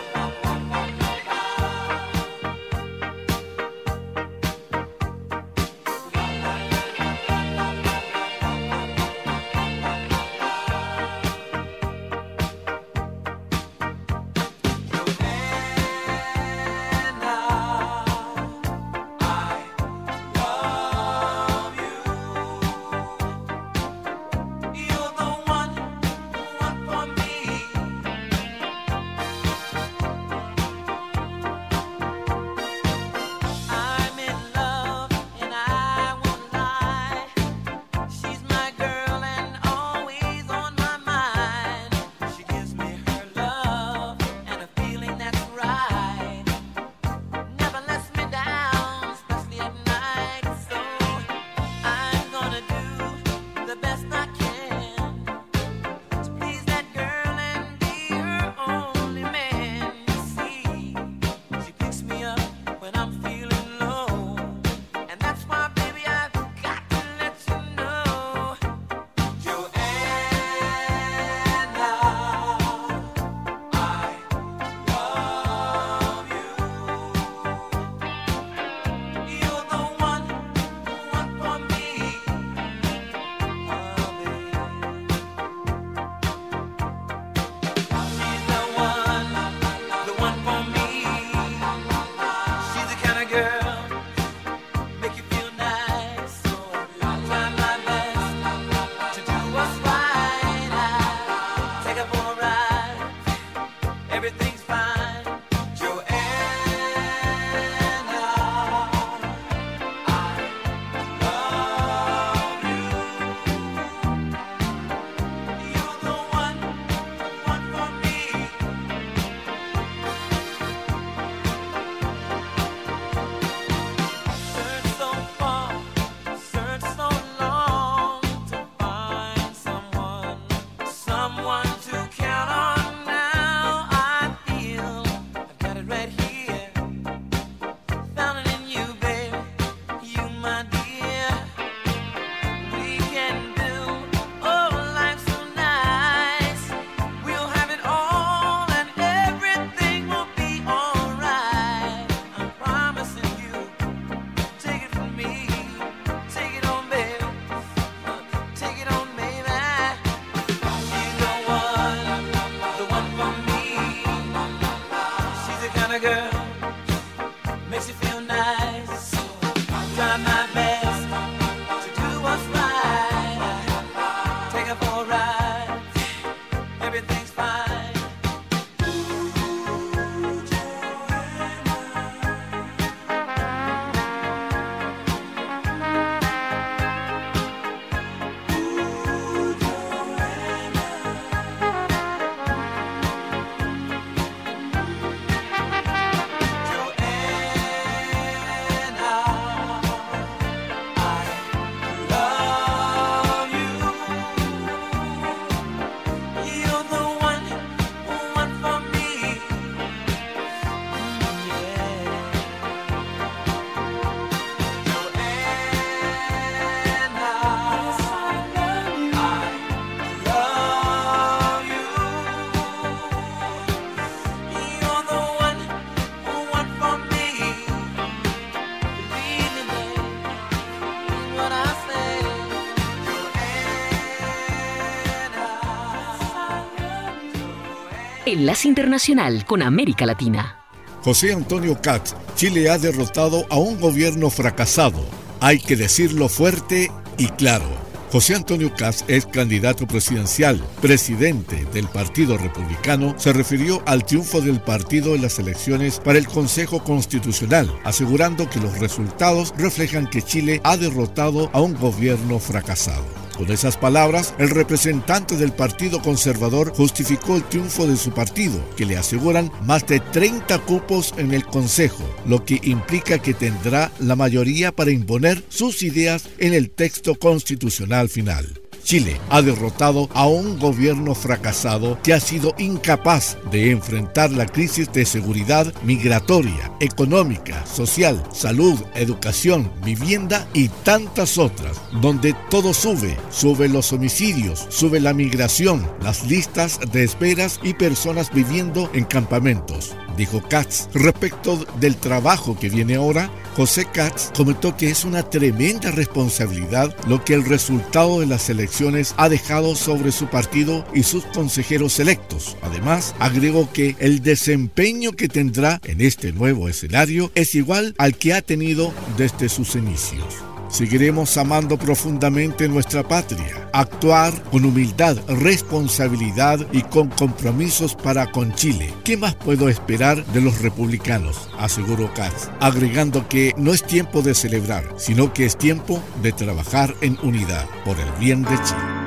Enlace 238.41 238.67
Internacional 238.67 239.45
con 239.45 239.61
América 239.61 240.03
Latina. 240.07 240.57
José 241.03 241.31
Antonio 241.31 241.79
Katz, 241.79 242.15
Chile 242.35 242.71
ha 242.71 242.79
derrotado 242.79 243.45
a 243.51 243.57
un 243.57 243.79
gobierno 243.79 244.31
fracasado. 244.31 245.05
Hay 245.39 245.59
que 245.59 245.75
decirlo 245.75 246.27
fuerte 246.27 246.91
y 247.19 247.27
claro. 247.27 247.69
José 248.11 248.33
Antonio 248.33 248.73
Katz 248.75 249.03
es 249.07 249.27
candidato 249.27 249.85
presidencial, 249.85 250.59
presidente 250.81 251.67
del 251.71 251.87
Partido 251.87 252.35
Republicano, 252.35 253.13
se 253.19 253.31
refirió 253.31 253.83
al 253.85 254.05
triunfo 254.05 254.41
del 254.41 254.59
partido 254.59 255.13
en 255.13 255.21
las 255.21 255.37
elecciones 255.37 255.99
para 255.99 256.17
el 256.17 256.27
Consejo 256.27 256.83
Constitucional, 256.83 257.71
asegurando 257.83 258.49
que 258.49 258.59
los 258.59 258.79
resultados 258.79 259.53
reflejan 259.55 260.07
que 260.07 260.23
Chile 260.23 260.61
ha 260.63 260.77
derrotado 260.77 261.51
a 261.53 261.61
un 261.61 261.75
gobierno 261.75 262.39
fracasado. 262.39 263.20
Con 263.41 263.49
esas 263.49 263.75
palabras, 263.75 264.35
el 264.37 264.51
representante 264.51 265.35
del 265.35 265.51
Partido 265.51 265.99
Conservador 265.99 266.71
justificó 266.75 267.37
el 267.37 267.43
triunfo 267.43 267.87
de 267.87 267.97
su 267.97 268.11
partido, 268.11 268.63
que 268.77 268.85
le 268.85 268.97
aseguran 268.97 269.51
más 269.65 269.87
de 269.87 269.99
30 269.99 270.59
cupos 270.59 271.15
en 271.17 271.33
el 271.33 271.43
Consejo, 271.43 272.07
lo 272.27 272.45
que 272.45 272.59
implica 272.61 273.17
que 273.17 273.33
tendrá 273.33 273.91
la 273.97 274.15
mayoría 274.15 274.71
para 274.71 274.91
imponer 274.91 275.43
sus 275.49 275.81
ideas 275.81 276.29
en 276.37 276.53
el 276.53 276.69
texto 276.69 277.15
constitucional 277.15 278.09
final. 278.09 278.60
Chile 278.91 279.21
ha 279.29 279.41
derrotado 279.41 280.09
a 280.13 280.27
un 280.27 280.59
gobierno 280.59 281.15
fracasado 281.15 281.97
que 282.03 282.13
ha 282.13 282.19
sido 282.19 282.53
incapaz 282.57 283.37
de 283.49 283.71
enfrentar 283.71 284.31
la 284.31 284.45
crisis 284.45 284.91
de 284.91 285.05
seguridad 285.05 285.73
migratoria, 285.81 286.73
económica, 286.81 287.65
social, 287.65 288.21
salud, 288.33 288.77
educación, 288.95 289.71
vivienda 289.81 290.45
y 290.53 290.67
tantas 290.67 291.37
otras, 291.37 291.79
donde 292.01 292.35
todo 292.49 292.73
sube, 292.73 293.15
suben 293.29 293.71
los 293.71 293.93
homicidios, 293.93 294.67
sube 294.67 294.99
la 294.99 295.13
migración, 295.13 295.89
las 296.01 296.25
listas 296.25 296.77
de 296.91 297.05
esperas 297.05 297.61
y 297.63 297.75
personas 297.75 298.29
viviendo 298.33 298.91
en 298.93 299.05
campamentos 299.05 299.95
dijo 300.17 300.41
Katz. 300.47 300.87
Respecto 300.93 301.65
del 301.79 301.95
trabajo 301.97 302.57
que 302.57 302.69
viene 302.69 302.95
ahora, 302.95 303.29
José 303.55 303.85
Katz 303.85 304.31
comentó 304.35 304.77
que 304.77 304.89
es 304.89 305.03
una 305.03 305.23
tremenda 305.23 305.91
responsabilidad 305.91 306.95
lo 307.07 307.23
que 307.23 307.33
el 307.33 307.45
resultado 307.45 308.19
de 308.19 308.25
las 308.25 308.49
elecciones 308.49 309.13
ha 309.17 309.29
dejado 309.29 309.75
sobre 309.75 310.11
su 310.11 310.27
partido 310.27 310.85
y 310.93 311.03
sus 311.03 311.25
consejeros 311.25 311.99
electos. 311.99 312.57
Además, 312.61 313.15
agregó 313.19 313.71
que 313.71 313.95
el 313.99 314.21
desempeño 314.21 315.11
que 315.11 315.27
tendrá 315.27 315.79
en 315.85 316.01
este 316.01 316.31
nuevo 316.31 316.69
escenario 316.69 317.31
es 317.35 317.55
igual 317.55 317.93
al 317.97 318.15
que 318.15 318.33
ha 318.33 318.41
tenido 318.41 318.93
desde 319.17 319.49
sus 319.49 319.75
inicios. 319.75 320.50
Seguiremos 320.71 321.37
amando 321.37 321.77
profundamente 321.77 322.69
nuestra 322.69 323.03
patria, 323.03 323.69
actuar 323.73 324.31
con 324.43 324.63
humildad, 324.63 325.17
responsabilidad 325.27 326.65
y 326.71 326.81
con 326.81 327.09
compromisos 327.09 327.93
para 327.93 328.31
con 328.31 328.53
Chile. 328.53 328.93
¿Qué 329.03 329.17
más 329.17 329.35
puedo 329.35 329.67
esperar 329.67 330.25
de 330.27 330.39
los 330.39 330.61
republicanos? 330.61 331.49
aseguró 331.59 332.13
Katz, 332.13 332.49
agregando 332.61 333.27
que 333.27 333.53
no 333.57 333.73
es 333.73 333.83
tiempo 333.83 334.21
de 334.21 334.33
celebrar, 334.33 334.85
sino 334.95 335.33
que 335.33 335.45
es 335.45 335.57
tiempo 335.57 336.01
de 336.23 336.31
trabajar 336.31 336.95
en 337.01 337.17
unidad 337.21 337.65
por 337.83 337.99
el 337.99 338.09
bien 338.17 338.43
de 338.43 338.55
Chile. 338.63 339.01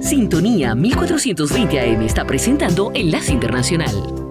Sintonía 0.00 0.74
1420 0.76 1.80
AM 1.80 2.02
está 2.02 2.24
presentando 2.24 2.92
Enlace 2.94 3.32
Internacional. 3.32 4.29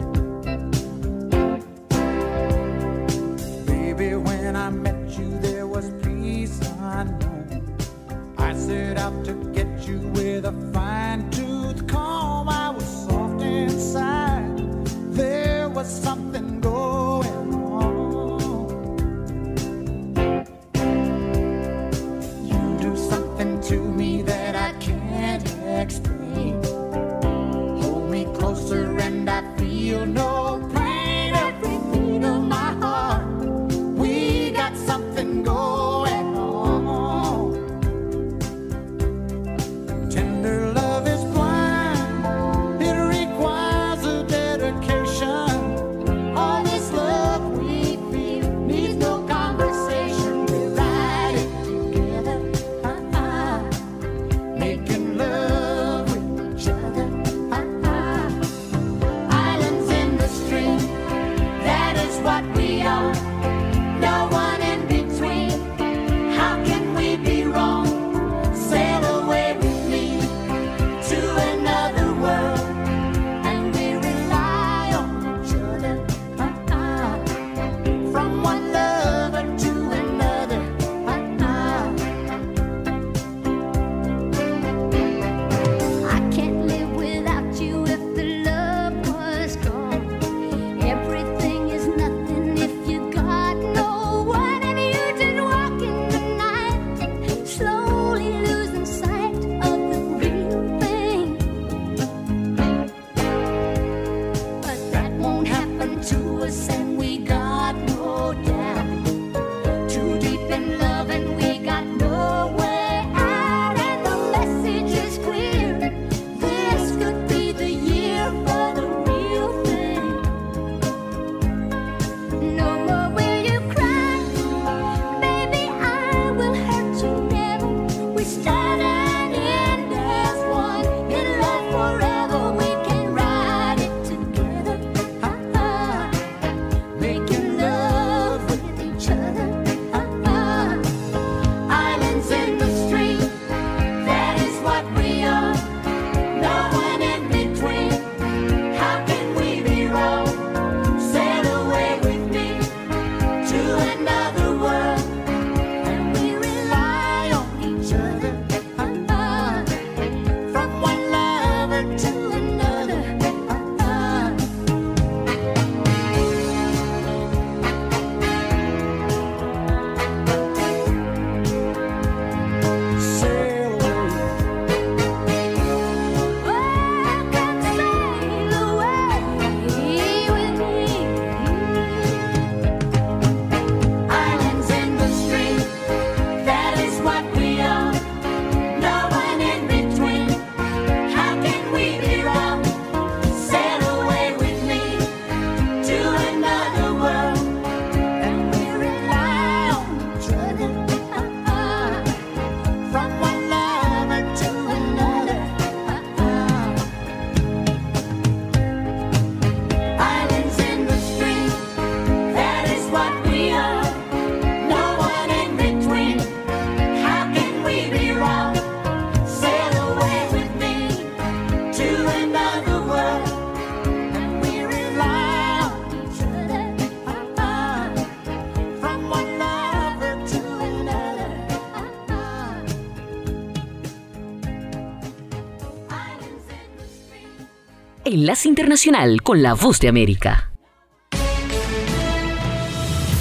Enlace 238.20 238.50
Internacional 238.50 239.22
con 239.22 239.42
la 239.42 239.54
Voz 239.54 239.80
de 239.80 239.88
América. 239.88 240.52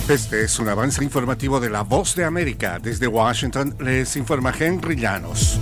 Este 0.09 0.43
es 0.43 0.59
un 0.59 0.69
avance 0.69 1.05
informativo 1.05 1.61
de 1.61 1.71
la 1.71 1.83
Voz 1.83 2.17
de 2.17 2.25
América. 2.25 2.81
Desde 2.83 3.07
Washington 3.07 3.77
les 3.79 4.17
informa 4.17 4.53
Henry 4.59 4.97
Llanos. 4.97 5.61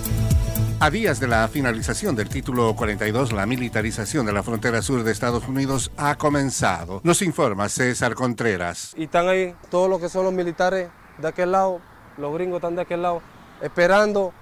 A 0.79 0.89
días 0.89 1.19
de 1.19 1.27
la 1.27 1.47
finalización 1.49 2.15
del 2.15 2.29
título 2.29 2.75
42, 2.75 3.31
la 3.31 3.45
militarización 3.45 4.25
de 4.25 4.33
la 4.33 4.41
frontera 4.41 4.81
sur 4.81 5.03
de 5.03 5.11
Estados 5.11 5.47
Unidos 5.47 5.91
ha 5.97 6.15
comenzado. 6.15 7.01
Nos 7.03 7.21
informa 7.21 7.69
César 7.69 8.15
Contreras. 8.15 8.95
Y 8.97 9.03
están 9.03 9.27
ahí 9.27 9.53
todos 9.69 9.87
los 9.87 10.01
que 10.01 10.09
son 10.09 10.23
los 10.23 10.33
militares 10.33 10.89
de 11.19 11.27
aquel 11.27 11.51
lado, 11.51 11.79
los 12.17 12.33
gringos 12.33 12.55
están 12.55 12.75
de 12.75 12.81
aquel 12.81 13.03
lado, 13.03 13.21
esperando 13.61 14.33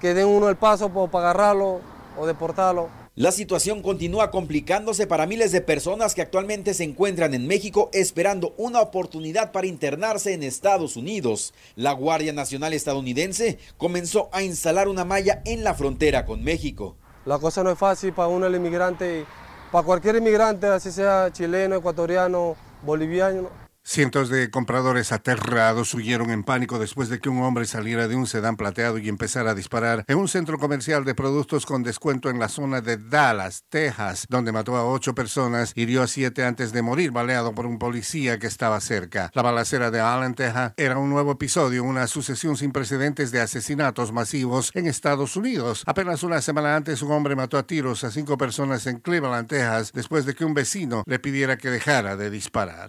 que 0.00 0.14
den 0.14 0.28
uno 0.28 0.48
el 0.48 0.54
paso 0.54 0.90
para 0.90 1.30
agarrarlo 1.30 1.80
o 2.16 2.24
deportarlo. 2.24 3.03
La 3.16 3.30
situación 3.30 3.80
continúa 3.80 4.32
complicándose 4.32 5.06
para 5.06 5.26
miles 5.26 5.52
de 5.52 5.60
personas 5.60 6.16
que 6.16 6.22
actualmente 6.22 6.74
se 6.74 6.82
encuentran 6.82 7.32
en 7.32 7.46
México 7.46 7.88
esperando 7.92 8.54
una 8.56 8.80
oportunidad 8.80 9.52
para 9.52 9.68
internarse 9.68 10.32
en 10.32 10.42
Estados 10.42 10.96
Unidos. 10.96 11.54
La 11.76 11.92
Guardia 11.92 12.32
Nacional 12.32 12.72
estadounidense 12.72 13.60
comenzó 13.76 14.30
a 14.32 14.42
instalar 14.42 14.88
una 14.88 15.04
malla 15.04 15.42
en 15.44 15.62
la 15.62 15.74
frontera 15.74 16.26
con 16.26 16.42
México. 16.42 16.96
La 17.24 17.38
cosa 17.38 17.62
no 17.62 17.70
es 17.70 17.78
fácil 17.78 18.12
para 18.12 18.26
uno 18.26 18.46
el 18.46 18.56
inmigrante, 18.56 19.24
para 19.70 19.86
cualquier 19.86 20.16
inmigrante, 20.16 20.66
así 20.66 20.90
sea 20.90 21.30
chileno, 21.30 21.76
ecuatoriano, 21.76 22.56
boliviano, 22.82 23.48
Cientos 23.86 24.30
de 24.30 24.50
compradores 24.50 25.12
aterrados 25.12 25.92
huyeron 25.92 26.30
en 26.30 26.42
pánico 26.42 26.78
después 26.78 27.10
de 27.10 27.20
que 27.20 27.28
un 27.28 27.42
hombre 27.42 27.66
saliera 27.66 28.08
de 28.08 28.16
un 28.16 28.26
sedán 28.26 28.56
plateado 28.56 28.96
y 28.96 29.10
empezara 29.10 29.50
a 29.50 29.54
disparar 29.54 30.06
en 30.08 30.16
un 30.16 30.26
centro 30.26 30.58
comercial 30.58 31.04
de 31.04 31.14
productos 31.14 31.66
con 31.66 31.82
descuento 31.82 32.30
en 32.30 32.38
la 32.38 32.48
zona 32.48 32.80
de 32.80 32.96
Dallas, 32.96 33.64
Texas, 33.68 34.24
donde 34.30 34.52
mató 34.52 34.76
a 34.76 34.86
ocho 34.86 35.14
personas, 35.14 35.72
hirió 35.76 36.02
a 36.02 36.06
siete 36.06 36.44
antes 36.44 36.72
de 36.72 36.80
morir 36.80 37.10
baleado 37.10 37.54
por 37.54 37.66
un 37.66 37.78
policía 37.78 38.38
que 38.38 38.46
estaba 38.46 38.80
cerca. 38.80 39.30
La 39.34 39.42
balacera 39.42 39.90
de 39.90 40.00
Allen, 40.00 40.34
Texas, 40.34 40.72
era 40.78 40.96
un 40.96 41.10
nuevo 41.10 41.32
episodio, 41.32 41.84
una 41.84 42.06
sucesión 42.06 42.56
sin 42.56 42.72
precedentes 42.72 43.32
de 43.32 43.42
asesinatos 43.42 44.12
masivos 44.12 44.70
en 44.72 44.86
Estados 44.86 45.36
Unidos. 45.36 45.82
Apenas 45.84 46.22
una 46.22 46.40
semana 46.40 46.74
antes, 46.74 47.02
un 47.02 47.12
hombre 47.12 47.36
mató 47.36 47.58
a 47.58 47.66
tiros 47.66 48.02
a 48.02 48.10
cinco 48.10 48.38
personas 48.38 48.86
en 48.86 49.00
Cleveland, 49.00 49.46
Texas, 49.46 49.92
después 49.92 50.24
de 50.24 50.34
que 50.34 50.46
un 50.46 50.54
vecino 50.54 51.02
le 51.04 51.18
pidiera 51.18 51.58
que 51.58 51.68
dejara 51.68 52.16
de 52.16 52.30
disparar. 52.30 52.88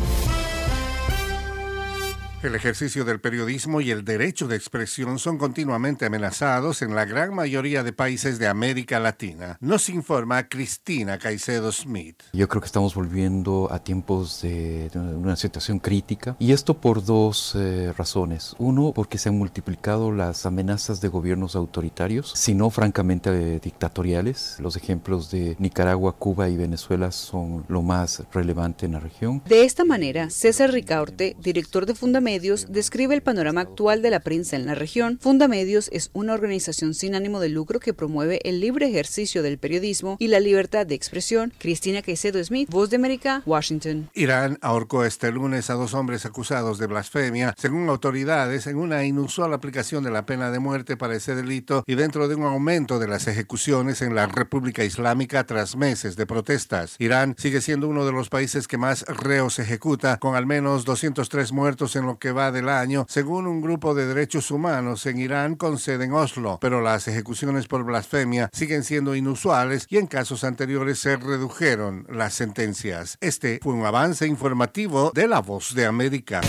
El 2.43 2.55
ejercicio 2.55 3.05
del 3.05 3.21
periodismo 3.21 3.81
y 3.81 3.91
el 3.91 4.03
derecho 4.03 4.47
de 4.47 4.55
expresión 4.55 5.19
son 5.19 5.37
continuamente 5.37 6.07
amenazados 6.07 6.81
en 6.81 6.95
la 6.95 7.05
gran 7.05 7.35
mayoría 7.35 7.83
de 7.83 7.93
países 7.93 8.39
de 8.39 8.47
América 8.47 8.99
Latina. 8.99 9.57
Nos 9.61 9.89
informa 9.89 10.49
Cristina 10.49 11.19
Caicedo 11.19 11.71
Smith. 11.71 12.23
Yo 12.33 12.47
creo 12.47 12.59
que 12.59 12.65
estamos 12.65 12.95
volviendo 12.95 13.71
a 13.71 13.83
tiempos 13.83 14.41
de, 14.41 14.89
de 14.89 14.97
una 14.97 15.35
situación 15.35 15.77
crítica 15.77 16.35
y 16.39 16.51
esto 16.51 16.81
por 16.81 17.05
dos 17.05 17.53
eh, 17.55 17.93
razones. 17.95 18.55
Uno, 18.57 18.91
porque 18.95 19.19
se 19.19 19.29
han 19.29 19.37
multiplicado 19.37 20.11
las 20.11 20.47
amenazas 20.47 20.99
de 20.99 21.09
gobiernos 21.09 21.55
autoritarios, 21.55 22.33
sino 22.35 22.71
francamente 22.71 23.29
eh, 23.29 23.59
dictatoriales. 23.59 24.55
Los 24.59 24.75
ejemplos 24.77 25.29
de 25.29 25.55
Nicaragua, 25.59 26.17
Cuba 26.17 26.49
y 26.49 26.57
Venezuela 26.57 27.11
son 27.11 27.65
lo 27.67 27.83
más 27.83 28.23
relevante 28.33 28.87
en 28.87 28.93
la 28.93 28.99
región. 28.99 29.43
De 29.45 29.63
esta 29.63 29.85
manera, 29.85 30.31
César 30.31 30.71
Ricaurte, 30.71 31.35
director 31.39 31.85
de 31.85 31.93
Fundamedios, 32.31 32.67
describe 32.69 33.13
el 33.13 33.21
panorama 33.21 33.59
actual 33.59 34.01
de 34.01 34.09
la 34.09 34.21
prensa 34.21 34.55
en 34.55 34.65
la 34.65 34.73
región. 34.73 35.19
Fundamedios 35.19 35.89
es 35.91 36.11
una 36.13 36.33
organización 36.33 36.93
sin 36.93 37.13
ánimo 37.13 37.41
de 37.41 37.49
lucro 37.49 37.81
que 37.81 37.93
promueve 37.93 38.39
el 38.45 38.61
libre 38.61 38.87
ejercicio 38.87 39.43
del 39.43 39.57
periodismo 39.57 40.15
y 40.17 40.27
la 40.27 40.39
libertad 40.39 40.85
de 40.87 40.95
expresión. 40.95 41.51
Cristina 41.57 42.01
Caicedo 42.01 42.41
Smith, 42.41 42.69
Voz 42.69 42.89
de 42.89 42.95
América, 42.95 43.43
Washington. 43.45 44.09
Irán 44.13 44.57
ahorcó 44.61 45.03
este 45.03 45.29
lunes 45.33 45.69
a 45.69 45.73
dos 45.73 45.93
hombres 45.93 46.25
acusados 46.25 46.77
de 46.77 46.87
blasfemia, 46.87 47.53
según 47.57 47.89
autoridades, 47.89 48.65
en 48.65 48.77
una 48.77 49.03
inusual 49.03 49.53
aplicación 49.53 50.01
de 50.01 50.11
la 50.11 50.25
pena 50.25 50.51
de 50.51 50.59
muerte 50.59 50.95
para 50.95 51.17
ese 51.17 51.35
delito 51.35 51.83
y 51.85 51.95
dentro 51.95 52.29
de 52.29 52.35
un 52.35 52.43
aumento 52.43 52.97
de 52.97 53.09
las 53.09 53.27
ejecuciones 53.27 54.01
en 54.01 54.15
la 54.15 54.27
República 54.27 54.85
Islámica 54.85 55.43
tras 55.43 55.75
meses 55.75 56.15
de 56.15 56.25
protestas. 56.25 56.95
Irán 56.97 57.35
sigue 57.37 57.59
siendo 57.59 57.89
uno 57.89 58.05
de 58.05 58.13
los 58.13 58.29
países 58.29 58.69
que 58.69 58.77
más 58.77 59.01
reos 59.01 59.59
ejecuta, 59.59 60.17
con 60.17 60.35
al 60.35 60.45
menos 60.45 60.85
203 60.85 61.51
muertos 61.51 61.97
en 61.97 62.05
lo 62.05 62.20
que 62.21 62.31
va 62.31 62.51
del 62.51 62.69
año, 62.69 63.05
según 63.09 63.47
un 63.47 63.61
grupo 63.61 63.95
de 63.95 64.05
derechos 64.05 64.51
humanos 64.51 65.07
en 65.07 65.19
Irán 65.19 65.55
con 65.55 65.79
sede 65.79 66.05
en 66.05 66.13
Oslo, 66.13 66.59
pero 66.61 66.79
las 66.79 67.07
ejecuciones 67.07 67.67
por 67.67 67.83
blasfemia 67.83 68.49
siguen 68.53 68.83
siendo 68.83 69.15
inusuales 69.15 69.87
y 69.89 69.97
en 69.97 70.05
casos 70.05 70.43
anteriores 70.43 70.99
se 70.99 71.17
redujeron 71.17 72.05
las 72.07 72.35
sentencias. 72.35 73.17
Este 73.21 73.59
fue 73.63 73.73
un 73.73 73.85
avance 73.85 74.27
informativo 74.27 75.11
de 75.15 75.27
La 75.27 75.41
Voz 75.41 75.73
de 75.73 75.87
América. 75.87 76.41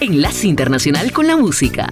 Enlace 0.00 0.46
Internacional 0.48 1.12
con 1.12 1.26
la 1.28 1.36
Música. 1.36 1.88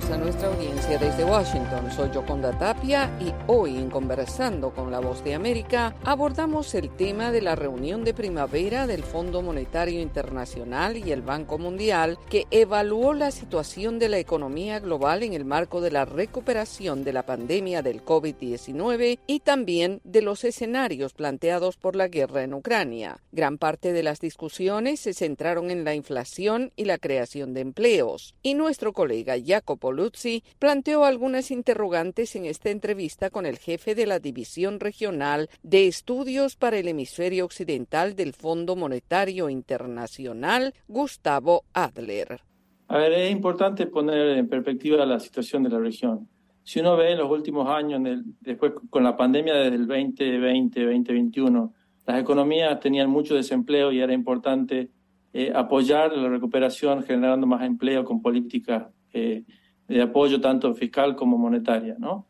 Saludos 0.00 0.10
a 0.10 0.16
nuestra 0.16 0.48
audiencia 0.48 0.98
desde 0.98 1.24
Washington. 1.24 1.90
Soy 1.92 2.10
Yoconda 2.10 2.58
Tapia 2.58 3.10
y 3.20 3.32
hoy 3.46 3.76
en 3.76 3.90
Conversando 3.90 4.72
con 4.72 4.90
la 4.90 4.98
Voz 4.98 5.22
de 5.22 5.34
América 5.34 5.94
abordamos 6.04 6.74
el 6.74 6.90
tema 6.90 7.30
de 7.30 7.40
la 7.40 7.54
reunión 7.54 8.02
de 8.02 8.14
primavera 8.14 8.86
del 8.88 9.04
Fondo 9.04 9.40
Monetario 9.42 10.00
Internacional 10.00 10.96
y 10.96 11.12
el 11.12 11.22
Banco 11.22 11.58
Mundial 11.58 12.18
que 12.28 12.46
evaluó 12.50 13.14
la 13.14 13.30
situación 13.30 13.98
de 13.98 14.08
la 14.08 14.18
economía 14.18 14.80
global 14.80 15.22
en 15.22 15.32
el 15.32 15.44
marco 15.44 15.80
de 15.80 15.92
la 15.92 16.04
recuperación 16.04 17.04
de 17.04 17.12
la 17.12 17.24
pandemia 17.24 17.82
del 17.82 18.04
COVID-19 18.04 19.20
y 19.26 19.40
también 19.40 20.00
de 20.02 20.22
los 20.22 20.44
escenarios 20.44 21.12
planteados 21.12 21.76
por 21.76 21.94
la 21.94 22.08
guerra 22.08 22.42
en 22.42 22.54
Ucrania. 22.54 23.20
Gran 23.32 23.58
parte 23.58 23.92
de 23.92 24.02
las 24.02 24.18
discusiones 24.18 25.00
se 25.00 25.14
centraron 25.14 25.70
en 25.70 25.84
la 25.84 25.94
inflación 25.94 26.72
y 26.74 26.84
la 26.84 26.98
creación 26.98 27.54
de 27.54 27.60
empleos 27.60 28.34
y 28.42 28.54
nuestro 28.54 28.92
colega 28.92 29.34
Jacopo 29.44 29.83
Luzzi 29.92 30.42
planteó 30.58 31.04
algunas 31.04 31.50
interrogantes 31.50 32.36
en 32.36 32.44
esta 32.46 32.70
entrevista 32.70 33.30
con 33.30 33.46
el 33.46 33.58
jefe 33.58 33.94
de 33.94 34.06
la 34.06 34.18
División 34.18 34.80
Regional 34.80 35.48
de 35.62 35.86
Estudios 35.86 36.56
para 36.56 36.78
el 36.78 36.88
Hemisferio 36.88 37.44
Occidental 37.44 38.14
del 38.16 38.32
Fondo 38.32 38.76
Monetario 38.76 39.48
Internacional, 39.50 40.74
Gustavo 40.88 41.64
Adler. 41.72 42.40
A 42.88 42.98
ver, 42.98 43.12
es 43.12 43.30
importante 43.32 43.86
poner 43.86 44.36
en 44.38 44.48
perspectiva 44.48 45.04
la 45.06 45.18
situación 45.18 45.62
de 45.62 45.70
la 45.70 45.78
región. 45.78 46.28
Si 46.62 46.80
uno 46.80 46.96
ve 46.96 47.12
en 47.12 47.18
los 47.18 47.30
últimos 47.30 47.68
años, 47.68 48.00
en 48.00 48.06
el- 48.06 48.24
después 48.40 48.72
con 48.90 49.02
la 49.04 49.16
pandemia 49.16 49.54
desde 49.54 49.76
el 49.76 49.86
2020, 49.86 50.84
2021, 50.84 51.74
las 52.06 52.20
economías 52.20 52.78
tenían 52.80 53.08
mucho 53.10 53.34
desempleo 53.34 53.92
y 53.92 54.00
era 54.00 54.12
importante 54.12 54.90
eh, 55.36 55.50
apoyar 55.54 56.16
la 56.16 56.28
recuperación 56.28 57.02
generando 57.02 57.44
más 57.46 57.62
empleo 57.64 58.04
con 58.04 58.22
políticas 58.22 58.86
eh, 59.12 59.42
de 59.88 60.02
apoyo 60.02 60.40
tanto 60.40 60.74
fiscal 60.74 61.14
como 61.16 61.36
monetaria, 61.38 61.96
¿no? 61.98 62.26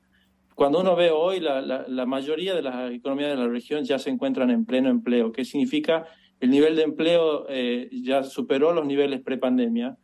Cuando 0.54 0.80
uno 0.80 0.94
ve 0.94 1.10
hoy, 1.10 1.40
la, 1.40 1.60
la- 1.60 1.84
la 1.88 2.06
mayoría 2.06 2.54
de 2.54 2.62
las 2.62 2.92
economías 2.92 3.30
de 3.30 3.36
la 3.36 3.48
región 3.48 3.84
ya 3.84 3.98
se 3.98 4.10
encuentran 4.10 4.50
en 4.50 4.64
pleno 4.64 4.88
empleo, 4.88 5.32
que 5.32 5.44
significa 5.44 6.06
el 6.40 6.50
nivel 6.50 6.76
de 6.76 6.82
empleo 6.82 7.46
eh, 7.48 7.88
ya 7.92 8.22
superó 8.22 8.72
los 8.72 8.86
niveles 8.86 9.20
prepandemia, 9.20 9.96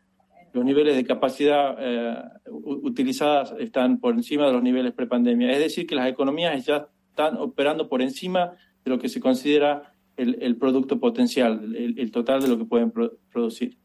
los 0.52 0.64
niveles 0.64 0.96
de 0.96 1.04
capacidad 1.04 1.76
eh, 1.78 2.16
utilizadas 2.50 3.54
están 3.58 4.00
por 4.00 4.14
encima 4.14 4.46
de 4.46 4.52
los 4.52 4.62
niveles 4.62 4.92
prepandemia. 4.92 5.50
Es 5.52 5.58
decir, 5.60 5.86
que 5.86 5.94
las 5.94 6.08
economías 6.08 6.64
ya 6.66 6.88
están 7.10 7.36
operando 7.36 7.88
por 7.88 8.02
encima 8.02 8.52
de 8.84 8.90
lo 8.90 8.98
que 8.98 9.08
se 9.08 9.20
considera 9.20 9.94
el, 10.16 10.38
el 10.42 10.56
producto 10.56 10.98
potencial, 10.98 11.74
el, 11.76 11.98
el, 11.98 12.10
total 12.10 12.42
de 12.42 12.48
lo 12.48 12.58
que 12.58 12.64
pueden 12.64 12.90
pro, 12.90 13.12
producir. 13.32 13.76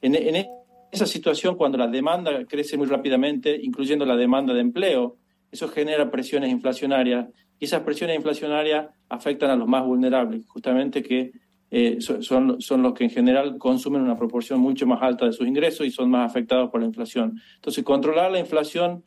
En, 0.00 0.14
en, 0.14 0.46
esa 0.92 1.06
situación, 1.06 1.56
cuando 1.56 1.78
la 1.78 1.88
demanda 1.88 2.44
crece 2.44 2.76
muy 2.76 2.86
rápidamente, 2.86 3.58
incluyendo 3.60 4.04
la 4.04 4.14
demanda 4.14 4.52
de 4.52 4.60
empleo, 4.60 5.16
eso 5.50 5.66
genera 5.68 6.10
presiones 6.10 6.50
inflacionarias 6.50 7.28
y 7.58 7.64
esas 7.64 7.80
presiones 7.80 8.16
inflacionarias 8.16 8.90
afectan 9.08 9.50
a 9.50 9.56
los 9.56 9.66
más 9.66 9.84
vulnerables, 9.86 10.46
justamente 10.46 11.02
que 11.02 11.32
eh, 11.70 11.98
son, 12.00 12.58
los 12.82 12.92
que 12.92 13.04
en 13.04 13.10
general 13.10 13.56
consumen 13.56 14.02
una 14.02 14.18
proporción 14.18 14.60
mucho 14.60 14.86
más 14.86 15.02
alta 15.02 15.24
de 15.24 15.32
sus 15.32 15.48
ingresos 15.48 15.86
y 15.86 15.90
son 15.90 16.10
más 16.10 16.30
afectados 16.30 16.70
por 16.70 16.80
la 16.80 16.86
inflación. 16.86 17.40
Entonces, 17.54 17.82
controlar 17.84 18.30
la 18.30 18.38
inflación 18.38 19.02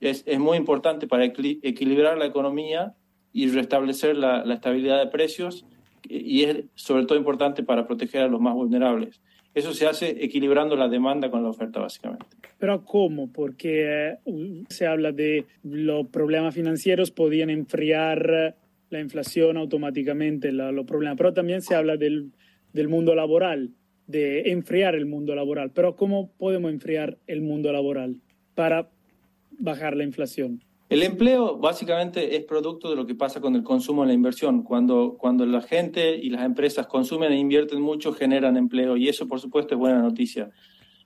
es, 0.00 0.24
muy 0.38 0.58
importante 0.58 1.06
para 1.06 1.24
equilibrar 1.24 2.18
la 2.18 2.26
economía 2.26 2.94
y 3.32 3.48
restablecer 3.48 4.16
la 4.16 4.52
estabilidad 4.52 4.98
de 4.98 5.06
precios 5.06 5.64
y 6.06 6.42
es 6.42 6.64
sobre 6.74 7.06
todo 7.06 7.16
importante 7.16 7.62
para 7.62 7.86
proteger 7.86 8.22
a 8.22 8.28
los 8.28 8.40
más 8.40 8.52
vulnerables. 8.52 9.22
Eso 9.54 9.74
se 9.74 9.86
hace 9.86 10.24
equilibrando 10.24 10.76
la 10.76 10.88
demanda 10.88 11.30
con 11.30 11.42
la 11.42 11.50
oferta, 11.50 11.80
básicamente. 11.80 12.26
Pero 12.58 12.84
¿cómo? 12.84 13.30
Porque 13.30 14.16
uh, 14.24 14.64
se 14.68 14.86
habla 14.86 15.12
de 15.12 15.44
los 15.62 16.08
problemas 16.08 16.54
financieros 16.54 17.10
podían 17.10 17.50
enfriar 17.50 18.56
la 18.88 19.00
inflación 19.00 19.56
automáticamente, 19.56 20.52
la, 20.52 20.72
los 20.72 20.86
problemas, 20.86 21.16
pero 21.16 21.32
también 21.32 21.62
se 21.62 21.74
habla 21.74 21.96
del, 21.96 22.32
del 22.72 22.88
mundo 22.88 23.14
laboral, 23.14 23.70
de 24.06 24.52
enfriar 24.52 24.94
el 24.94 25.06
mundo 25.06 25.34
laboral. 25.34 25.70
Pero 25.70 25.96
¿cómo 25.96 26.30
podemos 26.38 26.70
enfriar 26.70 27.18
el 27.26 27.42
mundo 27.42 27.72
laboral 27.72 28.16
para 28.54 28.90
bajar 29.58 29.96
la 29.96 30.04
inflación? 30.04 30.62
El 30.92 31.02
empleo 31.04 31.56
básicamente 31.56 32.36
es 32.36 32.44
producto 32.44 32.90
de 32.90 32.96
lo 32.96 33.06
que 33.06 33.14
pasa 33.14 33.40
con 33.40 33.56
el 33.56 33.62
consumo 33.62 34.04
y 34.04 34.08
la 34.08 34.12
inversión. 34.12 34.62
Cuando, 34.62 35.16
cuando 35.18 35.46
la 35.46 35.62
gente 35.62 36.18
y 36.18 36.28
las 36.28 36.44
empresas 36.44 36.86
consumen 36.86 37.32
e 37.32 37.38
invierten 37.38 37.80
mucho, 37.80 38.12
generan 38.12 38.58
empleo 38.58 38.98
y 38.98 39.08
eso 39.08 39.26
por 39.26 39.40
supuesto 39.40 39.74
es 39.74 39.80
buena 39.80 40.02
noticia. 40.02 40.50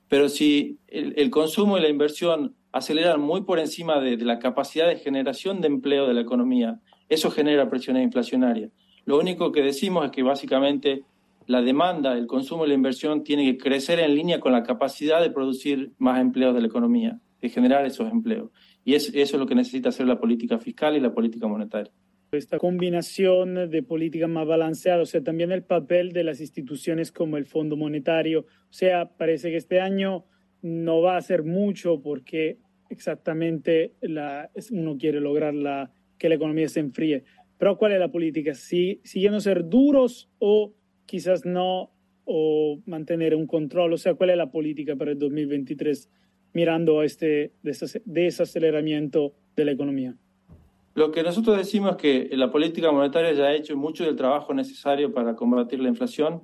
Pero 0.09 0.29
si 0.29 0.81
el, 0.89 1.31
consumo 1.31 1.79
y 1.79 1.83
la 1.83 1.89
inversión 1.89 2.57
aceleran 2.73 3.21
muy 3.21 3.43
por 3.43 3.61
encima 3.61 4.01
de, 4.01 4.17
la 4.17 4.41
capacidad 4.41 4.89
de 4.89 4.97
generación 4.97 5.61
de 5.61 5.69
empleo 5.69 6.09
de 6.09 6.15
la 6.15 6.23
economía, 6.23 6.81
eso 7.09 7.31
genera 7.31 7.71
presiones 7.71 8.03
inflacionarias. 8.03 8.73
Lo 9.05 9.17
único 9.21 9.53
que 9.53 9.63
decimos 9.63 10.07
es 10.07 10.11
que 10.11 10.25
básicamente 10.25 11.05
la 11.47 11.63
demanda, 11.63 12.19
el 12.19 12.27
consumo 12.27 12.65
y 12.65 12.71
la 12.71 12.75
inversión 12.75 13.23
tiene 13.23 13.45
que 13.45 13.57
crecer 13.57 14.01
en 14.01 14.17
línea 14.17 14.41
con 14.41 14.51
la 14.51 14.65
capacidad 14.65 15.21
de 15.21 15.31
producir 15.31 15.93
más 15.99 16.21
empleos 16.21 16.57
de 16.57 16.63
la 16.63 16.67
economía, 16.67 17.21
de 17.41 17.49
generar 17.51 17.87
esos 17.87 18.11
empleos. 18.11 18.51
Y 18.87 18.95
es, 18.95 19.09
eso 19.09 19.37
es 19.37 19.41
lo 19.41 19.47
que 19.47 19.57
necesita 19.57 19.89
hacer 19.89 20.07
la 20.07 20.21
política 20.21 20.59
fiscal 20.59 20.97
y 20.97 21.01
la 21.01 21.13
política 21.13 21.49
monetaria. 21.49 21.93
Esta 22.31 22.57
combinación 22.57 23.69
de 23.69 23.83
políticas 23.83 24.31
más 24.31 24.47
balanceadas, 24.47 25.09
o 25.09 25.11
sea, 25.11 25.25
también 25.25 25.51
el 25.51 25.65
papel 25.65 26.13
de 26.13 26.23
las 26.23 26.41
instituciones 26.41 27.11
como 27.11 27.37
el 27.37 27.47
Fondo 27.47 27.77
Monetario, 27.77 28.43
o 28.43 28.73
sea, 28.73 29.11
parece 29.17 29.51
que 29.51 29.57
este 29.57 29.81
año 29.81 30.25
no 30.63 31.03
va 31.03 31.17
a 31.17 31.23
ser 31.23 31.43
mucho 31.43 32.01
porque 32.01 32.59
exactamente 32.89 33.95
la, 34.03 34.53
uno 34.71 34.97
quiere 34.97 35.21
lograr 35.21 35.53
la, 35.53 35.91
que 36.17 36.29
la 36.29 36.37
economía 36.37 36.69
se 36.69 36.79
enfríe. 36.79 37.25
Pero 37.59 37.79
¿cuál 37.79 37.91
es 37.91 37.99
la 37.99 38.13
política? 38.13 38.55
¿Si, 38.55 39.01
¿Siguiendo 39.03 39.41
ser 39.41 39.69
duros 39.69 40.31
o 40.39 40.75
quizás 41.07 41.45
no, 41.45 41.91
o 42.25 42.81
mantener 42.87 43.35
un 43.35 43.49
control? 43.49 43.95
O 43.95 43.99
sea, 43.99 44.15
¿cuál 44.15 44.31
es 44.31 44.37
la 44.37 44.53
política 44.53 44.95
para 44.95 45.11
el 45.11 45.19
2023? 45.19 46.09
Mirando 46.53 47.03
este 47.03 47.53
desaceleramiento 47.63 49.33
de 49.57 49.65
la 49.65 49.73
economía? 49.73 50.15
Lo 50.95 51.13
que 51.13 51.23
nosotros 51.23 51.59
decimos 51.59 51.91
es 51.93 51.97
que 51.99 52.37
la 52.37 52.51
política 52.51 52.91
monetaria 52.91 53.33
ya 53.33 53.45
ha 53.45 53.55
hecho 53.55 53.77
mucho 53.77 54.05
del 54.05 54.17
trabajo 54.17 54.55
necesario 54.55 55.13
para 55.13 55.37
combatir 55.37 55.81
la 55.81 55.89
inflación 55.89 56.43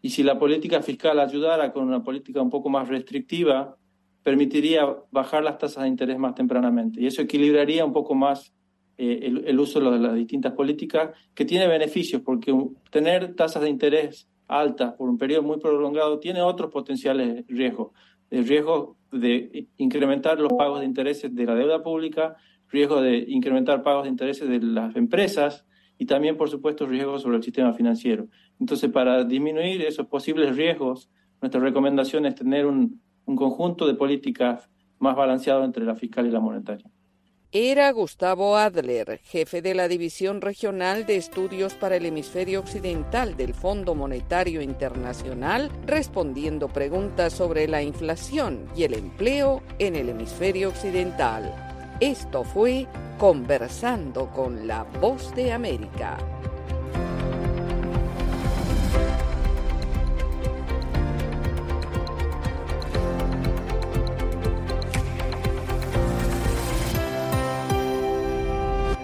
y 0.00 0.10
si 0.10 0.22
la 0.22 0.38
política 0.38 0.80
fiscal 0.82 1.20
ayudara 1.20 1.72
con 1.72 1.86
una 1.86 2.02
política 2.02 2.40
un 2.40 2.48
poco 2.48 2.70
más 2.70 2.88
restrictiva, 2.88 3.76
permitiría 4.22 4.96
bajar 5.10 5.44
las 5.44 5.58
tasas 5.58 5.82
de 5.82 5.90
interés 5.90 6.18
más 6.18 6.34
tempranamente 6.34 7.02
y 7.02 7.06
eso 7.06 7.22
equilibraría 7.22 7.84
un 7.84 7.92
poco 7.92 8.14
más 8.14 8.54
eh, 8.96 9.20
el, 9.24 9.44
el, 9.46 9.60
uso 9.60 9.78
de 9.80 9.98
las 9.98 10.14
distintas 10.14 10.52
políticas 10.52 11.10
que 11.34 11.44
tiene 11.44 11.66
beneficios 11.66 12.22
porque 12.22 12.54
tener 12.90 13.34
tasas 13.34 13.62
de 13.62 13.68
interés 13.68 14.28
altas 14.48 14.94
por 14.94 15.08
un 15.08 15.18
periodo 15.18 15.42
muy 15.42 15.58
prolongado 15.58 16.18
tiene 16.18 16.40
otros 16.40 16.70
potenciales 16.70 17.44
riesgos 17.48 17.92
el 18.32 18.48
riesgo 18.48 18.96
de 19.12 19.68
incrementar 19.76 20.40
los 20.40 20.54
pagos 20.54 20.80
de 20.80 20.86
intereses 20.86 21.34
de 21.34 21.44
la 21.44 21.54
deuda 21.54 21.82
pública, 21.82 22.36
riesgo 22.68 23.02
de 23.02 23.26
incrementar 23.28 23.82
pagos 23.82 24.04
de 24.04 24.08
intereses 24.08 24.48
de 24.48 24.58
las 24.58 24.96
empresas 24.96 25.66
y 25.98 26.06
también, 26.06 26.38
por 26.38 26.48
supuesto, 26.48 26.86
riesgos 26.86 27.20
sobre 27.20 27.36
el 27.36 27.42
sistema 27.42 27.74
financiero. 27.74 28.28
Entonces, 28.58 28.90
para 28.90 29.24
disminuir 29.24 29.82
esos 29.82 30.06
posibles 30.06 30.56
riesgos, 30.56 31.10
nuestra 31.42 31.60
recomendación 31.60 32.24
es 32.24 32.34
tener 32.34 32.64
un, 32.64 33.02
un 33.26 33.36
conjunto 33.36 33.86
de 33.86 33.94
políticas 33.94 34.70
más 34.98 35.14
balanceado 35.14 35.62
entre 35.64 35.84
la 35.84 35.94
fiscal 35.94 36.26
y 36.26 36.30
la 36.30 36.40
monetaria. 36.40 36.90
Era 37.54 37.90
Gustavo 37.92 38.56
Adler, 38.56 39.20
jefe 39.24 39.60
de 39.60 39.74
la 39.74 39.86
División 39.86 40.40
Regional 40.40 41.04
de 41.04 41.16
Estudios 41.16 41.74
para 41.74 41.96
el 41.96 42.06
Hemisferio 42.06 42.60
Occidental 42.60 43.36
del 43.36 43.52
Fondo 43.52 43.94
Monetario 43.94 44.62
Internacional, 44.62 45.70
respondiendo 45.84 46.68
preguntas 46.68 47.34
sobre 47.34 47.68
la 47.68 47.82
inflación 47.82 48.70
y 48.74 48.84
el 48.84 48.94
empleo 48.94 49.62
en 49.78 49.96
el 49.96 50.08
hemisferio 50.08 50.70
occidental. 50.70 51.54
Esto 52.00 52.42
fue 52.42 52.86
Conversando 53.18 54.30
con 54.30 54.66
la 54.66 54.84
Voz 54.84 55.34
de 55.34 55.52
América. 55.52 56.16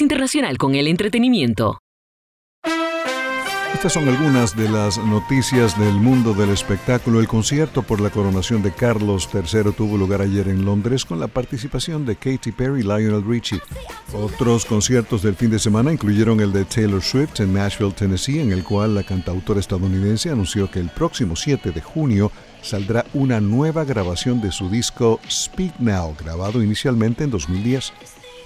Internacional 0.00 0.58
con 0.58 0.74
el 0.74 0.88
Entretenimiento. 0.88 1.78
Estas 3.74 3.94
son 3.94 4.08
algunas 4.08 4.56
de 4.56 4.68
las 4.68 4.96
noticias 4.96 5.76
del 5.76 5.94
mundo 5.94 6.34
del 6.34 6.50
espectáculo. 6.50 7.18
El 7.18 7.26
concierto 7.26 7.82
por 7.82 8.00
la 8.00 8.10
coronación 8.10 8.62
de 8.62 8.70
Carlos 8.70 9.28
III 9.34 9.72
tuvo 9.76 9.96
lugar 9.96 10.22
ayer 10.22 10.46
en 10.46 10.64
Londres 10.64 11.04
con 11.04 11.18
la 11.18 11.26
participación 11.26 12.06
de 12.06 12.14
Katy 12.14 12.52
Perry 12.52 12.80
y 12.80 12.82
Lionel 12.84 13.24
Richie. 13.26 13.60
Otros 14.12 14.66
conciertos 14.66 15.22
del 15.22 15.34
fin 15.34 15.50
de 15.50 15.58
semana 15.58 15.92
incluyeron 15.92 16.38
el 16.38 16.52
de 16.52 16.64
Taylor 16.64 17.02
Swift 17.02 17.40
en 17.40 17.54
Nashville, 17.54 17.90
Tennessee, 17.90 18.38
en 18.38 18.52
el 18.52 18.62
cual 18.62 18.94
la 18.94 19.02
cantautora 19.02 19.58
estadounidense 19.58 20.30
anunció 20.30 20.70
que 20.70 20.78
el 20.78 20.90
próximo 20.90 21.34
7 21.34 21.72
de 21.72 21.80
junio 21.80 22.30
saldrá 22.62 23.04
una 23.14 23.40
nueva 23.40 23.84
grabación 23.84 24.40
de 24.40 24.52
su 24.52 24.70
disco 24.70 25.18
Speak 25.28 25.80
Now, 25.80 26.14
grabado 26.22 26.62
inicialmente 26.62 27.24
en 27.24 27.30
2010. 27.30 27.92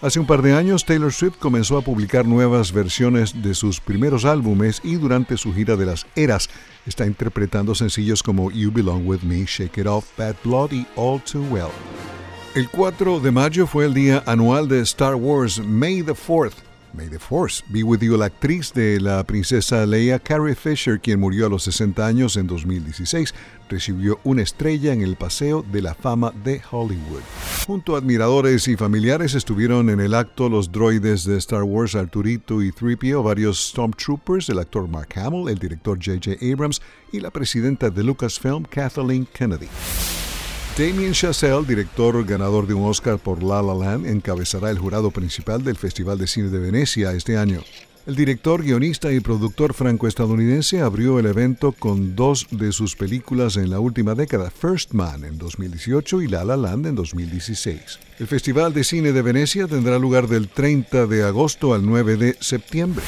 Hace 0.03 0.21
un 0.21 0.27
par 0.27 0.43
de 0.43 0.53
años, 0.53 0.85
Taylor 0.85 1.11
Swift 1.11 1.39
comenzó 1.39 1.79
a 1.79 1.83
publicar 1.83 2.27
nuevas 2.27 2.71
versiones 2.71 3.43
de 3.43 3.55
sus 3.55 3.81
primeros 3.81 4.27
álbumes 4.27 4.83
y 4.85 4.97
durante 4.97 5.39
su 5.39 5.55
gira 5.55 5.75
de 5.75 5.87
las 5.87 6.07
eras 6.15 6.51
está 6.85 7.07
interpretando 7.07 7.75
sencillos 7.75 8.23
como 8.23 8.51
You 8.51 8.71
Belong 8.71 9.07
With 9.07 9.23
Me, 9.23 9.47
Shake 9.47 9.79
It 9.79 9.87
Off, 9.87 10.07
Bad 10.19 10.37
Blood 10.45 10.73
y 10.73 10.87
All 10.97 11.23
Too 11.23 11.47
Well. 11.51 11.71
El 12.55 12.69
4 12.69 13.21
de 13.21 13.31
mayo 13.31 13.67
fue 13.67 13.87
el 13.87 13.95
día 13.95 14.23
anual 14.27 14.69
de 14.69 14.81
Star 14.81 15.15
Wars, 15.15 15.61
May 15.61 16.03
the 16.03 16.13
4th. 16.13 16.67
May 16.97 17.09
the 17.09 17.19
Force 17.19 17.63
be 17.69 17.83
with 17.83 18.01
you, 18.01 18.17
la 18.17 18.27
actriz 18.27 18.73
de 18.73 18.99
la 18.99 19.23
princesa 19.25 19.85
Leia, 19.85 20.19
Carrie 20.19 20.55
Fisher, 20.55 20.99
quien 20.99 21.21
murió 21.21 21.47
a 21.47 21.51
los 21.51 21.65
60 21.65 22.07
años 22.07 22.39
en 22.39 22.47
2016, 22.47 23.35
recibió 23.69 24.19
una 24.25 24.43
estrella 24.43 24.93
en 24.93 25.03
el 25.03 25.17
Paseo 25.17 25.65
de 25.71 25.83
la 25.83 25.95
Fama 25.95 26.33
de 26.45 26.61
Hollywood. 26.71 27.23
Junto 27.67 27.95
a 27.95 27.99
admiradores 27.99 28.69
y 28.69 28.77
familiares 28.77 29.35
estuvieron 29.35 29.91
en 29.91 30.01
el 30.01 30.15
acto 30.15 30.49
los 30.49 30.71
droides 30.71 31.25
de 31.25 31.37
Star 31.39 31.63
Wars 31.63 31.95
Arturito 31.95 32.63
y 32.63 32.71
3PO, 32.71 33.25
varios 33.25 33.69
Stormtroopers, 33.69 34.49
el 34.49 34.59
actor 34.59 34.89
Mark 34.89 35.09
Hamill, 35.17 35.49
el 35.49 35.59
director 35.59 35.99
J.J. 35.99 36.37
Abrams 36.53 36.81
y 37.13 37.21
la 37.21 37.31
presidenta 37.31 37.91
de 37.91 38.05
Lucasfilm, 38.05 38.65
Kathleen 38.65 39.27
Kennedy. 39.33 39.69
Damien 40.79 41.13
Chazelle, 41.13 41.65
director 41.67 42.23
ganador 42.27 42.67
de 42.67 42.75
un 42.75 42.87
Oscar 42.87 43.19
por 43.19 43.43
La 43.43 43.63
La 43.63 43.73
Land, 43.73 44.07
encabezará 44.07 44.71
el 44.71 44.79
jurado 44.79 45.11
principal 45.11 45.65
del 45.65 45.77
Festival 45.77 46.19
de 46.19 46.27
Cine 46.27 46.51
de 46.51 46.59
Venecia 46.59 47.13
este 47.13 47.39
año. 47.39 47.63
El 48.07 48.15
director, 48.15 48.63
guionista 48.63 49.11
y 49.11 49.19
productor 49.19 49.75
franco-estadounidense 49.75 50.81
abrió 50.81 51.19
el 51.19 51.27
evento 51.27 51.73
con 51.73 52.15
dos 52.15 52.47
de 52.53 52.71
sus 52.71 52.95
películas 52.95 53.57
en 53.57 53.69
la 53.69 53.81
última 53.81 54.15
década, 54.15 54.49
First 54.49 54.93
Man 54.93 55.25
en 55.25 55.39
2018 55.39 56.23
y 56.23 56.29
La 56.29 56.45
La 56.45 56.57
Land 56.57 56.87
en 56.87 56.95
2016. 56.95 57.99
El 58.21 58.29
Festival 58.29 58.73
de 58.73 58.85
Cine 58.85 59.11
de 59.11 59.23
Venecia 59.23 59.67
tendrá 59.67 59.99
lugar 59.99 60.29
del 60.29 60.47
30 60.47 61.09
de 61.09 61.25
agosto 61.25 61.75
al 61.75 61.85
9 61.85 62.17
de 62.17 62.37
septiembre. 62.39 63.03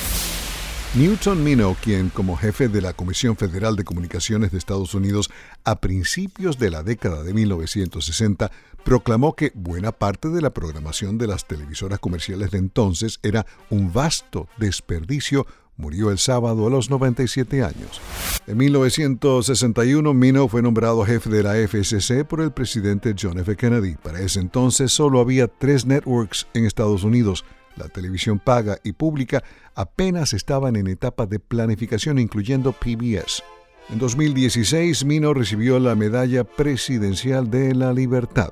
Newton 0.95 1.45
Minow, 1.45 1.76
quien 1.82 2.09
como 2.09 2.34
jefe 2.34 2.68
de 2.68 2.80
la 2.80 2.95
Comisión 2.95 3.36
Federal 3.36 3.76
de 3.76 3.84
Comunicaciones 3.84 4.51
de 4.51 4.59
Estados 4.59 4.95
Unidos 4.95 5.28
a 5.64 5.80
principios 5.82 6.59
de 6.59 6.70
la 6.70 6.82
década 6.82 7.22
de 7.22 7.34
1960, 7.34 8.51
proclamó 8.84 9.36
que 9.36 9.53
buena 9.55 9.93
parte 9.93 10.30
de 10.30 10.41
la 10.41 10.49
programación 10.51 11.18
de 11.18 11.26
las 11.26 11.47
televisoras 11.47 11.99
comerciales 11.99 12.51
de 12.53 12.59
entonces 12.59 13.20
era 13.22 13.45
un 13.68 13.93
vasto 13.93 14.49
desperdicio, 14.57 15.47
murió 15.76 16.11
el 16.11 16.18
sábado 16.18 16.66
a 16.66 16.70
los 16.70 16.89
97 16.89 17.62
años. 17.62 18.01
En 18.47 18.57
1961, 18.57 20.14
Minow 20.14 20.49
fue 20.49 20.62
nombrado 20.62 21.05
jefe 21.05 21.28
de 21.28 21.43
la 21.43 21.55
FCC 21.57 22.24
por 22.24 22.41
el 22.41 22.51
presidente 22.51 23.14
John 23.20 23.39
F. 23.39 23.57
Kennedy. 23.57 23.97
Para 24.03 24.20
ese 24.20 24.41
entonces 24.41 24.91
solo 24.91 25.20
había 25.20 25.49
tres 25.49 25.84
networks 25.84 26.47
en 26.55 26.64
Estados 26.64 27.05
Unidos, 27.05 27.45
la 27.78 27.88
televisión 27.88 28.38
paga 28.38 28.78
y 28.84 28.92
pública 28.92 29.42
apenas 29.74 30.32
estaban 30.32 30.76
en 30.76 30.88
etapa 30.88 31.26
de 31.26 31.38
planificación, 31.38 32.18
incluyendo 32.18 32.72
PBS. 32.72 33.42
En 33.90 33.98
2016, 33.98 35.04
Mino 35.06 35.32
recibió 35.32 35.78
la 35.78 35.94
Medalla 35.94 36.44
Presidencial 36.44 37.50
de 37.50 37.74
la 37.74 37.92
Libertad. 37.92 38.50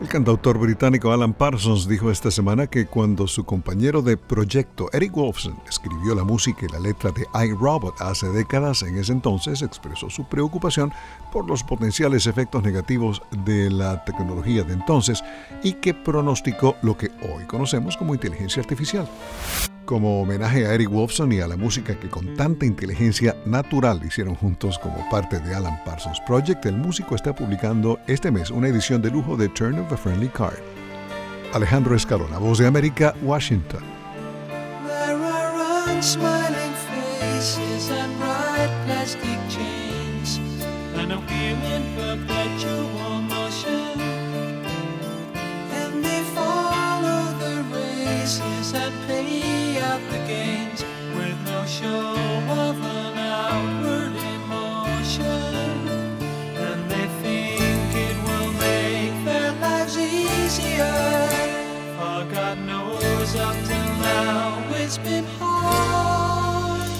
El 0.00 0.06
cantautor 0.06 0.58
británico 0.58 1.10
Alan 1.10 1.34
Parsons 1.34 1.88
dijo 1.88 2.12
esta 2.12 2.30
semana 2.30 2.68
que 2.68 2.86
cuando 2.86 3.26
su 3.26 3.44
compañero 3.44 4.00
de 4.00 4.16
proyecto 4.16 4.88
Eric 4.92 5.12
Wolfson 5.12 5.58
escribió 5.68 6.14
la 6.14 6.22
música 6.22 6.64
y 6.64 6.72
la 6.72 6.78
letra 6.78 7.10
de 7.10 7.26
iRobot 7.46 8.00
hace 8.00 8.28
décadas, 8.28 8.82
en 8.84 8.96
ese 8.96 9.10
entonces 9.10 9.60
expresó 9.60 10.08
su 10.08 10.28
preocupación 10.28 10.92
por 11.32 11.48
los 11.48 11.64
potenciales 11.64 12.28
efectos 12.28 12.62
negativos 12.62 13.22
de 13.44 13.70
la 13.70 14.04
tecnología 14.04 14.62
de 14.62 14.74
entonces 14.74 15.24
y 15.64 15.72
que 15.72 15.94
pronosticó 15.94 16.76
lo 16.82 16.96
que 16.96 17.10
hoy 17.34 17.44
conocemos 17.46 17.96
como 17.96 18.14
inteligencia 18.14 18.62
artificial. 18.62 19.08
Como 19.88 20.20
homenaje 20.20 20.66
a 20.66 20.74
Eric 20.74 20.90
Wolfson 20.90 21.32
y 21.32 21.40
a 21.40 21.48
la 21.48 21.56
música 21.56 21.98
que 21.98 22.10
con 22.10 22.36
tanta 22.36 22.66
inteligencia 22.66 23.34
natural 23.46 24.04
hicieron 24.04 24.34
juntos 24.34 24.78
como 24.78 25.08
parte 25.08 25.40
de 25.40 25.54
Alan 25.54 25.82
Parsons 25.82 26.20
Project, 26.26 26.66
el 26.66 26.76
músico 26.76 27.14
está 27.14 27.34
publicando 27.34 27.98
este 28.06 28.30
mes 28.30 28.50
una 28.50 28.68
edición 28.68 29.00
de 29.00 29.10
lujo 29.10 29.34
de 29.34 29.48
Turn 29.48 29.78
of 29.78 29.90
a 29.90 29.96
Friendly 29.96 30.28
Card. 30.28 30.58
Alejandro 31.54 31.96
Escalona, 31.96 32.36
Voz 32.36 32.58
de 32.58 32.66
América, 32.66 33.14
Washington. 33.22 33.82
And 45.72 46.04
they 46.04 46.22
follow 46.34 47.38
the 47.38 47.64
races 47.72 48.74
the 50.10 50.18
gains 50.26 50.84
with 51.16 51.38
no 51.46 51.64
show 51.66 52.14
of 52.64 52.76
an 52.82 53.18
outward 53.18 54.14
emotion. 54.36 55.88
And 56.66 56.90
they 56.90 57.06
think 57.22 57.94
it 58.08 58.16
will 58.26 58.52
make 58.52 59.24
their 59.24 59.52
lives 59.60 59.96
easier. 59.96 61.38
God 62.30 62.58
knows 62.58 63.36
up 63.36 63.56
till 63.66 63.92
now 64.00 64.62
it's 64.70 64.98
been 64.98 65.24
hard. 65.38 66.90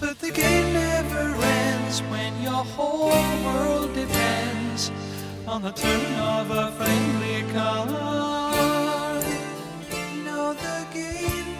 But 0.00 0.18
the 0.18 0.30
game 0.30 0.72
never 0.72 1.34
ends 1.34 2.00
when 2.02 2.40
your 2.42 2.64
whole 2.64 3.10
world 3.44 3.94
depends 3.94 4.90
on 5.46 5.62
the 5.62 5.72
turn 5.72 6.14
of 6.14 6.50
a 6.50 6.72
friendly 6.72 7.42
card. 7.52 9.24
No, 10.24 10.54
the 10.54 10.86
game 10.92 11.53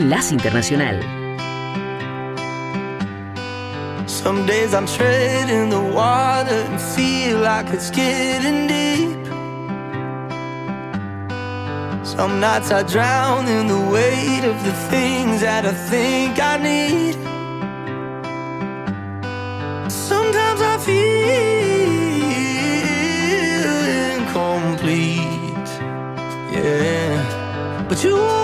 Internacional. 0.00 0.98
Some 4.08 4.46
days 4.46 4.72
I'm 4.72 4.86
treading 4.86 5.68
the 5.68 5.80
water 5.80 6.54
and 6.68 6.80
feel 6.80 7.40
like 7.40 7.66
it's 7.68 7.90
getting 7.90 8.66
deep. 8.66 9.26
Some 12.04 12.40
nights 12.40 12.70
I 12.70 12.82
drown 12.82 13.46
in 13.46 13.66
the 13.66 13.78
weight 13.92 14.44
of 14.44 14.56
the 14.64 14.72
things 14.88 15.42
that 15.42 15.66
I 15.66 15.72
think 15.72 16.38
I 16.40 16.56
need. 16.56 17.14
Sometimes 19.90 20.60
I 20.62 20.78
feel 20.78 21.20
incomplete. 24.16 25.68
Yeah. 26.52 27.86
But 27.88 28.02
you 28.02 28.39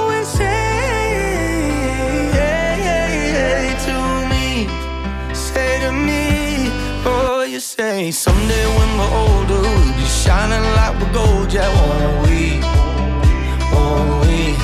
say 7.76 8.10
someday 8.10 8.66
when 8.78 8.90
we're 8.98 9.14
older, 9.24 9.60
we'll 9.60 9.96
be 9.96 10.06
shining 10.06 10.64
like 10.78 10.98
we're 10.98 11.12
gold, 11.12 11.52
yeah, 11.52 11.68
won't 11.76 12.26
we? 12.26 12.58
Won't 13.74 14.26
we? 14.26 14.56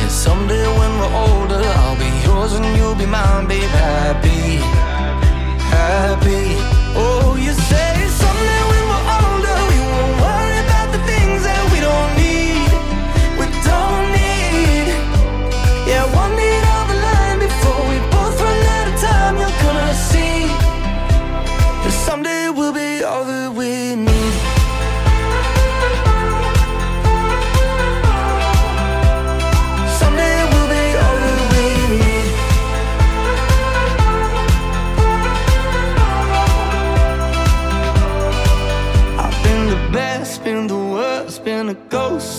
And 0.00 0.10
someday 0.10 0.66
when 0.78 0.92
we're 1.00 1.14
older, 1.26 1.60
I'll 1.80 1.98
be 1.98 2.10
yours 2.24 2.52
and 2.52 2.76
you'll 2.76 2.94
be 2.94 3.06
mine, 3.06 3.48
babe, 3.48 3.68
happy, 3.70 4.58
happy. 5.74 6.54
Oh, 6.94 7.36
you 7.36 7.52
say 7.52 7.91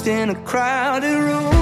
ghost 0.04 0.08
in 0.08 0.30
a 0.30 0.36
crowded 0.44 1.18
room. 1.18 1.54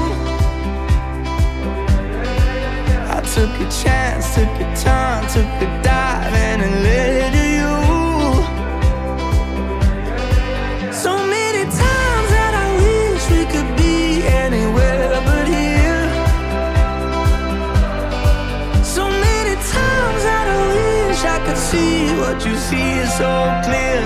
I 3.10 3.22
took 3.34 3.50
a 3.50 3.70
chance, 3.84 4.36
took 4.36 4.50
a 4.60 4.76
turn, 4.76 5.24
took 5.30 5.46
a 5.62 5.82
dive, 5.84 6.34
and 6.34 6.62
it 6.62 6.74
led 6.84 7.32
to 7.34 7.44
you. 7.60 7.74
So 10.94 11.12
many 11.18 11.64
times 11.64 12.30
that 12.36 12.54
I 12.54 12.68
wish 12.84 13.24
we 13.30 13.44
could 13.54 13.76
be 13.78 14.24
anywhere 14.24 15.22
but 15.26 15.48
here. 15.48 16.08
So 18.84 19.04
many 19.10 19.56
times 19.56 20.22
that 20.28 20.46
I 20.48 20.60
wish 21.08 21.24
I 21.24 21.40
could 21.46 21.58
see 21.58 22.16
what 22.22 22.46
you 22.46 22.56
see 22.58 22.92
is 23.04 23.12
so 23.18 23.34
clear, 23.66 24.02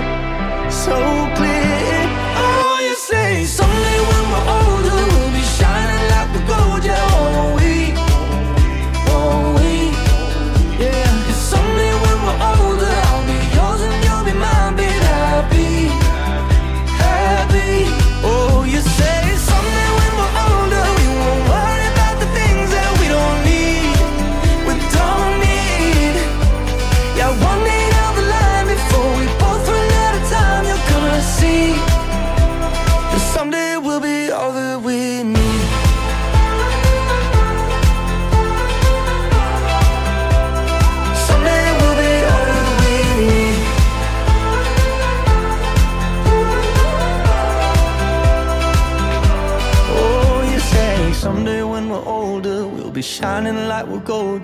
so 0.70 0.96
clear. 1.36 1.55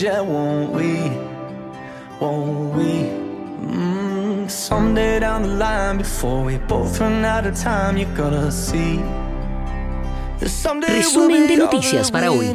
Yeah, 0.00 0.20
won't 0.20 0.70
we? 0.72 1.10
Won't 2.20 2.74
we? 2.74 3.10
Mm, 3.66 4.50
someday 4.50 5.20
down 5.20 5.42
the 5.42 5.48
line, 5.48 5.98
before 5.98 6.44
we 6.44 6.58
both 6.58 7.00
run 7.00 7.24
out 7.24 7.46
of 7.46 7.56
time, 7.56 7.96
you're 7.96 8.16
gonna 8.16 8.50
see. 8.50 9.00
that 10.42 10.48
someday 10.48 10.88
we'll 10.88 11.28
Resumen 11.28 11.46
de 11.46 11.56
noticias 11.56 12.10
para 12.10 12.30
hoy. 12.30 12.48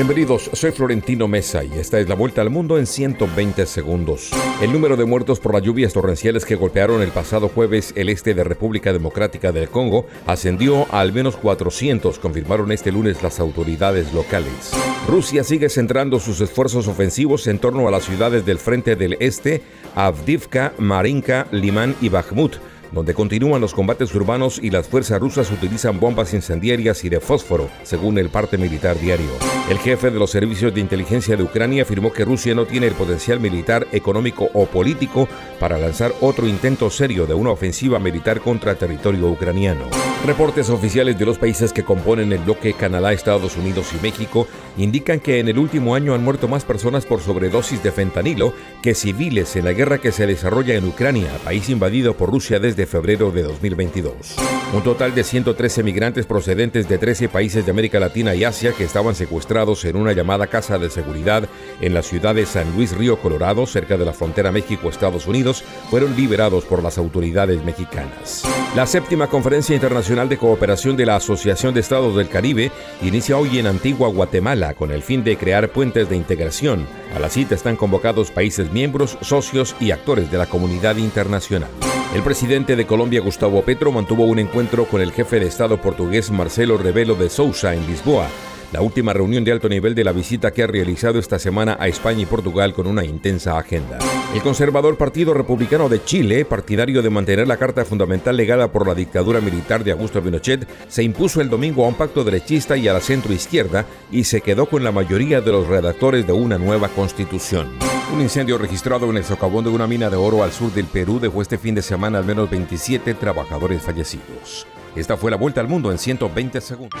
Bienvenidos, 0.00 0.48
soy 0.54 0.70
Florentino 0.70 1.28
Mesa 1.28 1.62
y 1.62 1.78
esta 1.78 2.00
es 2.00 2.08
la 2.08 2.14
vuelta 2.14 2.40
al 2.40 2.48
mundo 2.48 2.78
en 2.78 2.86
120 2.86 3.66
segundos. 3.66 4.30
El 4.62 4.72
número 4.72 4.96
de 4.96 5.04
muertos 5.04 5.40
por 5.40 5.52
las 5.52 5.62
lluvias 5.62 5.92
torrenciales 5.92 6.46
que 6.46 6.54
golpearon 6.54 7.02
el 7.02 7.10
pasado 7.10 7.50
jueves 7.50 7.92
el 7.96 8.08
este 8.08 8.32
de 8.32 8.42
República 8.42 8.94
Democrática 8.94 9.52
del 9.52 9.68
Congo 9.68 10.06
ascendió 10.26 10.86
a 10.90 11.00
al 11.00 11.12
menos 11.12 11.36
400, 11.36 12.18
confirmaron 12.18 12.72
este 12.72 12.90
lunes 12.90 13.22
las 13.22 13.40
autoridades 13.40 14.14
locales. 14.14 14.72
Rusia 15.06 15.44
sigue 15.44 15.68
centrando 15.68 16.18
sus 16.18 16.40
esfuerzos 16.40 16.88
ofensivos 16.88 17.46
en 17.46 17.58
torno 17.58 17.86
a 17.86 17.90
las 17.90 18.04
ciudades 18.04 18.46
del 18.46 18.58
frente 18.58 18.96
del 18.96 19.18
este, 19.20 19.60
Avdivka, 19.96 20.72
Marinka, 20.78 21.46
Limán 21.50 21.94
y 22.00 22.08
Bakhmut 22.08 22.56
donde 22.90 23.14
continúan 23.14 23.60
los 23.60 23.74
combates 23.74 24.12
urbanos 24.14 24.58
y 24.60 24.70
las 24.70 24.88
fuerzas 24.88 25.20
rusas 25.20 25.50
utilizan 25.52 26.00
bombas 26.00 26.34
incendiarias 26.34 27.04
y 27.04 27.08
de 27.08 27.20
fósforo, 27.20 27.68
según 27.84 28.18
el 28.18 28.30
parte 28.30 28.58
militar 28.58 28.98
diario. 28.98 29.28
El 29.68 29.78
jefe 29.78 30.10
de 30.10 30.18
los 30.18 30.30
servicios 30.30 30.74
de 30.74 30.80
inteligencia 30.80 31.36
de 31.36 31.44
Ucrania 31.44 31.82
afirmó 31.82 32.12
que 32.12 32.24
Rusia 32.24 32.54
no 32.56 32.66
tiene 32.66 32.88
el 32.88 32.94
potencial 32.94 33.38
militar, 33.38 33.86
económico 33.92 34.48
o 34.52 34.66
político 34.66 35.28
para 35.60 35.78
lanzar 35.78 36.12
otro 36.20 36.48
intento 36.48 36.90
serio 36.90 37.24
de 37.26 37.34
una 37.34 37.50
ofensiva 37.50 38.00
militar 38.00 38.40
contra 38.40 38.74
territorio 38.74 39.28
ucraniano. 39.28 39.84
Reportes 40.26 40.68
oficiales 40.70 41.18
de 41.18 41.24
los 41.24 41.38
países 41.38 41.72
que 41.72 41.84
componen 41.84 42.32
el 42.32 42.40
bloque 42.40 42.74
Canadá, 42.74 43.12
Estados 43.12 43.56
Unidos 43.56 43.92
y 43.96 44.02
México 44.02 44.48
indican 44.76 45.20
que 45.20 45.38
en 45.38 45.48
el 45.48 45.58
último 45.58 45.94
año 45.94 46.14
han 46.14 46.24
muerto 46.24 46.48
más 46.48 46.64
personas 46.64 47.06
por 47.06 47.20
sobredosis 47.20 47.82
de 47.82 47.92
fentanilo 47.92 48.52
que 48.82 48.94
civiles 48.94 49.54
en 49.56 49.64
la 49.64 49.72
guerra 49.72 49.98
que 49.98 50.12
se 50.12 50.26
desarrolla 50.26 50.74
en 50.74 50.86
Ucrania, 50.86 51.30
país 51.44 51.70
invadido 51.70 52.14
por 52.14 52.30
Rusia 52.30 52.58
desde 52.58 52.86
febrero 52.86 53.30
de 53.30 53.44
2022. 53.44 54.36
Un 54.74 54.82
total 54.82 55.14
de 55.14 55.24
113 55.24 55.82
migrantes 55.82 56.26
procedentes 56.26 56.88
de 56.88 56.98
13 56.98 57.28
países 57.28 57.64
de 57.64 57.70
América 57.70 57.98
Latina 57.98 58.34
y 58.34 58.44
Asia 58.44 58.72
que 58.72 58.84
estaban 58.84 59.14
secuestrados 59.14 59.59
en 59.60 59.96
una 59.96 60.12
llamada 60.12 60.46
casa 60.46 60.78
de 60.78 60.88
seguridad 60.88 61.46
en 61.82 61.92
la 61.92 62.02
ciudad 62.02 62.34
de 62.34 62.46
San 62.46 62.74
Luis 62.74 62.96
Río 62.96 63.18
Colorado, 63.20 63.66
cerca 63.66 63.98
de 63.98 64.06
la 64.06 64.14
frontera 64.14 64.50
México-Estados 64.50 65.26
Unidos, 65.26 65.62
fueron 65.90 66.16
liberados 66.16 66.64
por 66.64 66.82
las 66.82 66.96
autoridades 66.96 67.62
mexicanas. 67.62 68.42
La 68.74 68.86
séptima 68.86 69.26
conferencia 69.26 69.74
internacional 69.74 70.30
de 70.30 70.38
cooperación 70.38 70.96
de 70.96 71.04
la 71.04 71.16
Asociación 71.16 71.74
de 71.74 71.80
Estados 71.80 72.16
del 72.16 72.30
Caribe 72.30 72.72
inicia 73.02 73.36
hoy 73.36 73.58
en 73.58 73.66
Antigua 73.66 74.08
Guatemala 74.08 74.72
con 74.72 74.92
el 74.92 75.02
fin 75.02 75.22
de 75.24 75.36
crear 75.36 75.68
puentes 75.68 76.08
de 76.08 76.16
integración. 76.16 76.86
A 77.14 77.18
la 77.18 77.28
cita 77.28 77.54
están 77.54 77.76
convocados 77.76 78.30
países 78.30 78.72
miembros, 78.72 79.18
socios 79.20 79.76
y 79.78 79.90
actores 79.90 80.30
de 80.30 80.38
la 80.38 80.46
comunidad 80.46 80.96
internacional. 80.96 81.68
El 82.14 82.22
presidente 82.22 82.74
de 82.74 82.86
Colombia, 82.86 83.20
Gustavo 83.20 83.62
Petro, 83.62 83.92
mantuvo 83.92 84.24
un 84.24 84.40
encuentro 84.40 84.86
con 84.86 85.00
el 85.00 85.12
jefe 85.12 85.38
de 85.38 85.46
Estado 85.46 85.80
portugués 85.80 86.32
Marcelo 86.32 86.76
Rebelo 86.76 87.14
de 87.14 87.30
Sousa 87.30 87.72
en 87.72 87.86
Lisboa, 87.86 88.26
la 88.72 88.80
última 88.82 89.12
reunión 89.12 89.44
de 89.44 89.52
alto 89.52 89.68
nivel 89.68 89.94
de 89.94 90.04
la 90.04 90.12
visita 90.12 90.52
que 90.52 90.62
ha 90.62 90.66
realizado 90.66 91.18
esta 91.18 91.38
semana 91.38 91.76
a 91.80 91.88
España 91.88 92.22
y 92.22 92.26
Portugal 92.26 92.72
con 92.72 92.86
una 92.86 93.04
intensa 93.04 93.58
agenda. 93.58 93.98
El 94.34 94.42
conservador 94.42 94.96
Partido 94.96 95.34
Republicano 95.34 95.88
de 95.88 96.04
Chile, 96.04 96.44
partidario 96.44 97.02
de 97.02 97.10
mantener 97.10 97.48
la 97.48 97.56
Carta 97.56 97.84
Fundamental 97.84 98.36
legada 98.36 98.70
por 98.70 98.86
la 98.86 98.94
dictadura 98.94 99.40
militar 99.40 99.82
de 99.82 99.90
Augusto 99.90 100.22
Pinochet, 100.22 100.68
se 100.88 101.02
impuso 101.02 101.40
el 101.40 101.50
domingo 101.50 101.84
a 101.84 101.88
un 101.88 101.94
pacto 101.94 102.22
derechista 102.22 102.76
y 102.76 102.86
a 102.86 102.92
la 102.92 103.00
centroizquierda 103.00 103.86
y 104.12 104.24
se 104.24 104.40
quedó 104.40 104.66
con 104.66 104.84
la 104.84 104.92
mayoría 104.92 105.40
de 105.40 105.50
los 105.50 105.66
redactores 105.66 106.26
de 106.26 106.32
una 106.32 106.58
nueva 106.58 106.88
constitución. 106.88 107.68
Un 108.14 108.20
incendio 108.20 108.58
registrado 108.58 109.10
en 109.10 109.16
el 109.16 109.24
socavón 109.24 109.64
de 109.64 109.70
una 109.70 109.86
mina 109.86 110.10
de 110.10 110.16
oro 110.16 110.42
al 110.42 110.52
sur 110.52 110.72
del 110.72 110.86
Perú 110.86 111.18
dejó 111.20 111.42
este 111.42 111.58
fin 111.58 111.74
de 111.74 111.82
semana 111.82 112.18
al 112.18 112.24
menos 112.24 112.50
27 112.50 113.14
trabajadores 113.14 113.82
fallecidos. 113.82 114.66
Esta 114.96 115.16
fue 115.16 115.30
la 115.30 115.36
vuelta 115.36 115.60
al 115.60 115.68
mundo 115.68 115.92
en 115.92 115.98
120 115.98 116.60
segundos. 116.60 117.00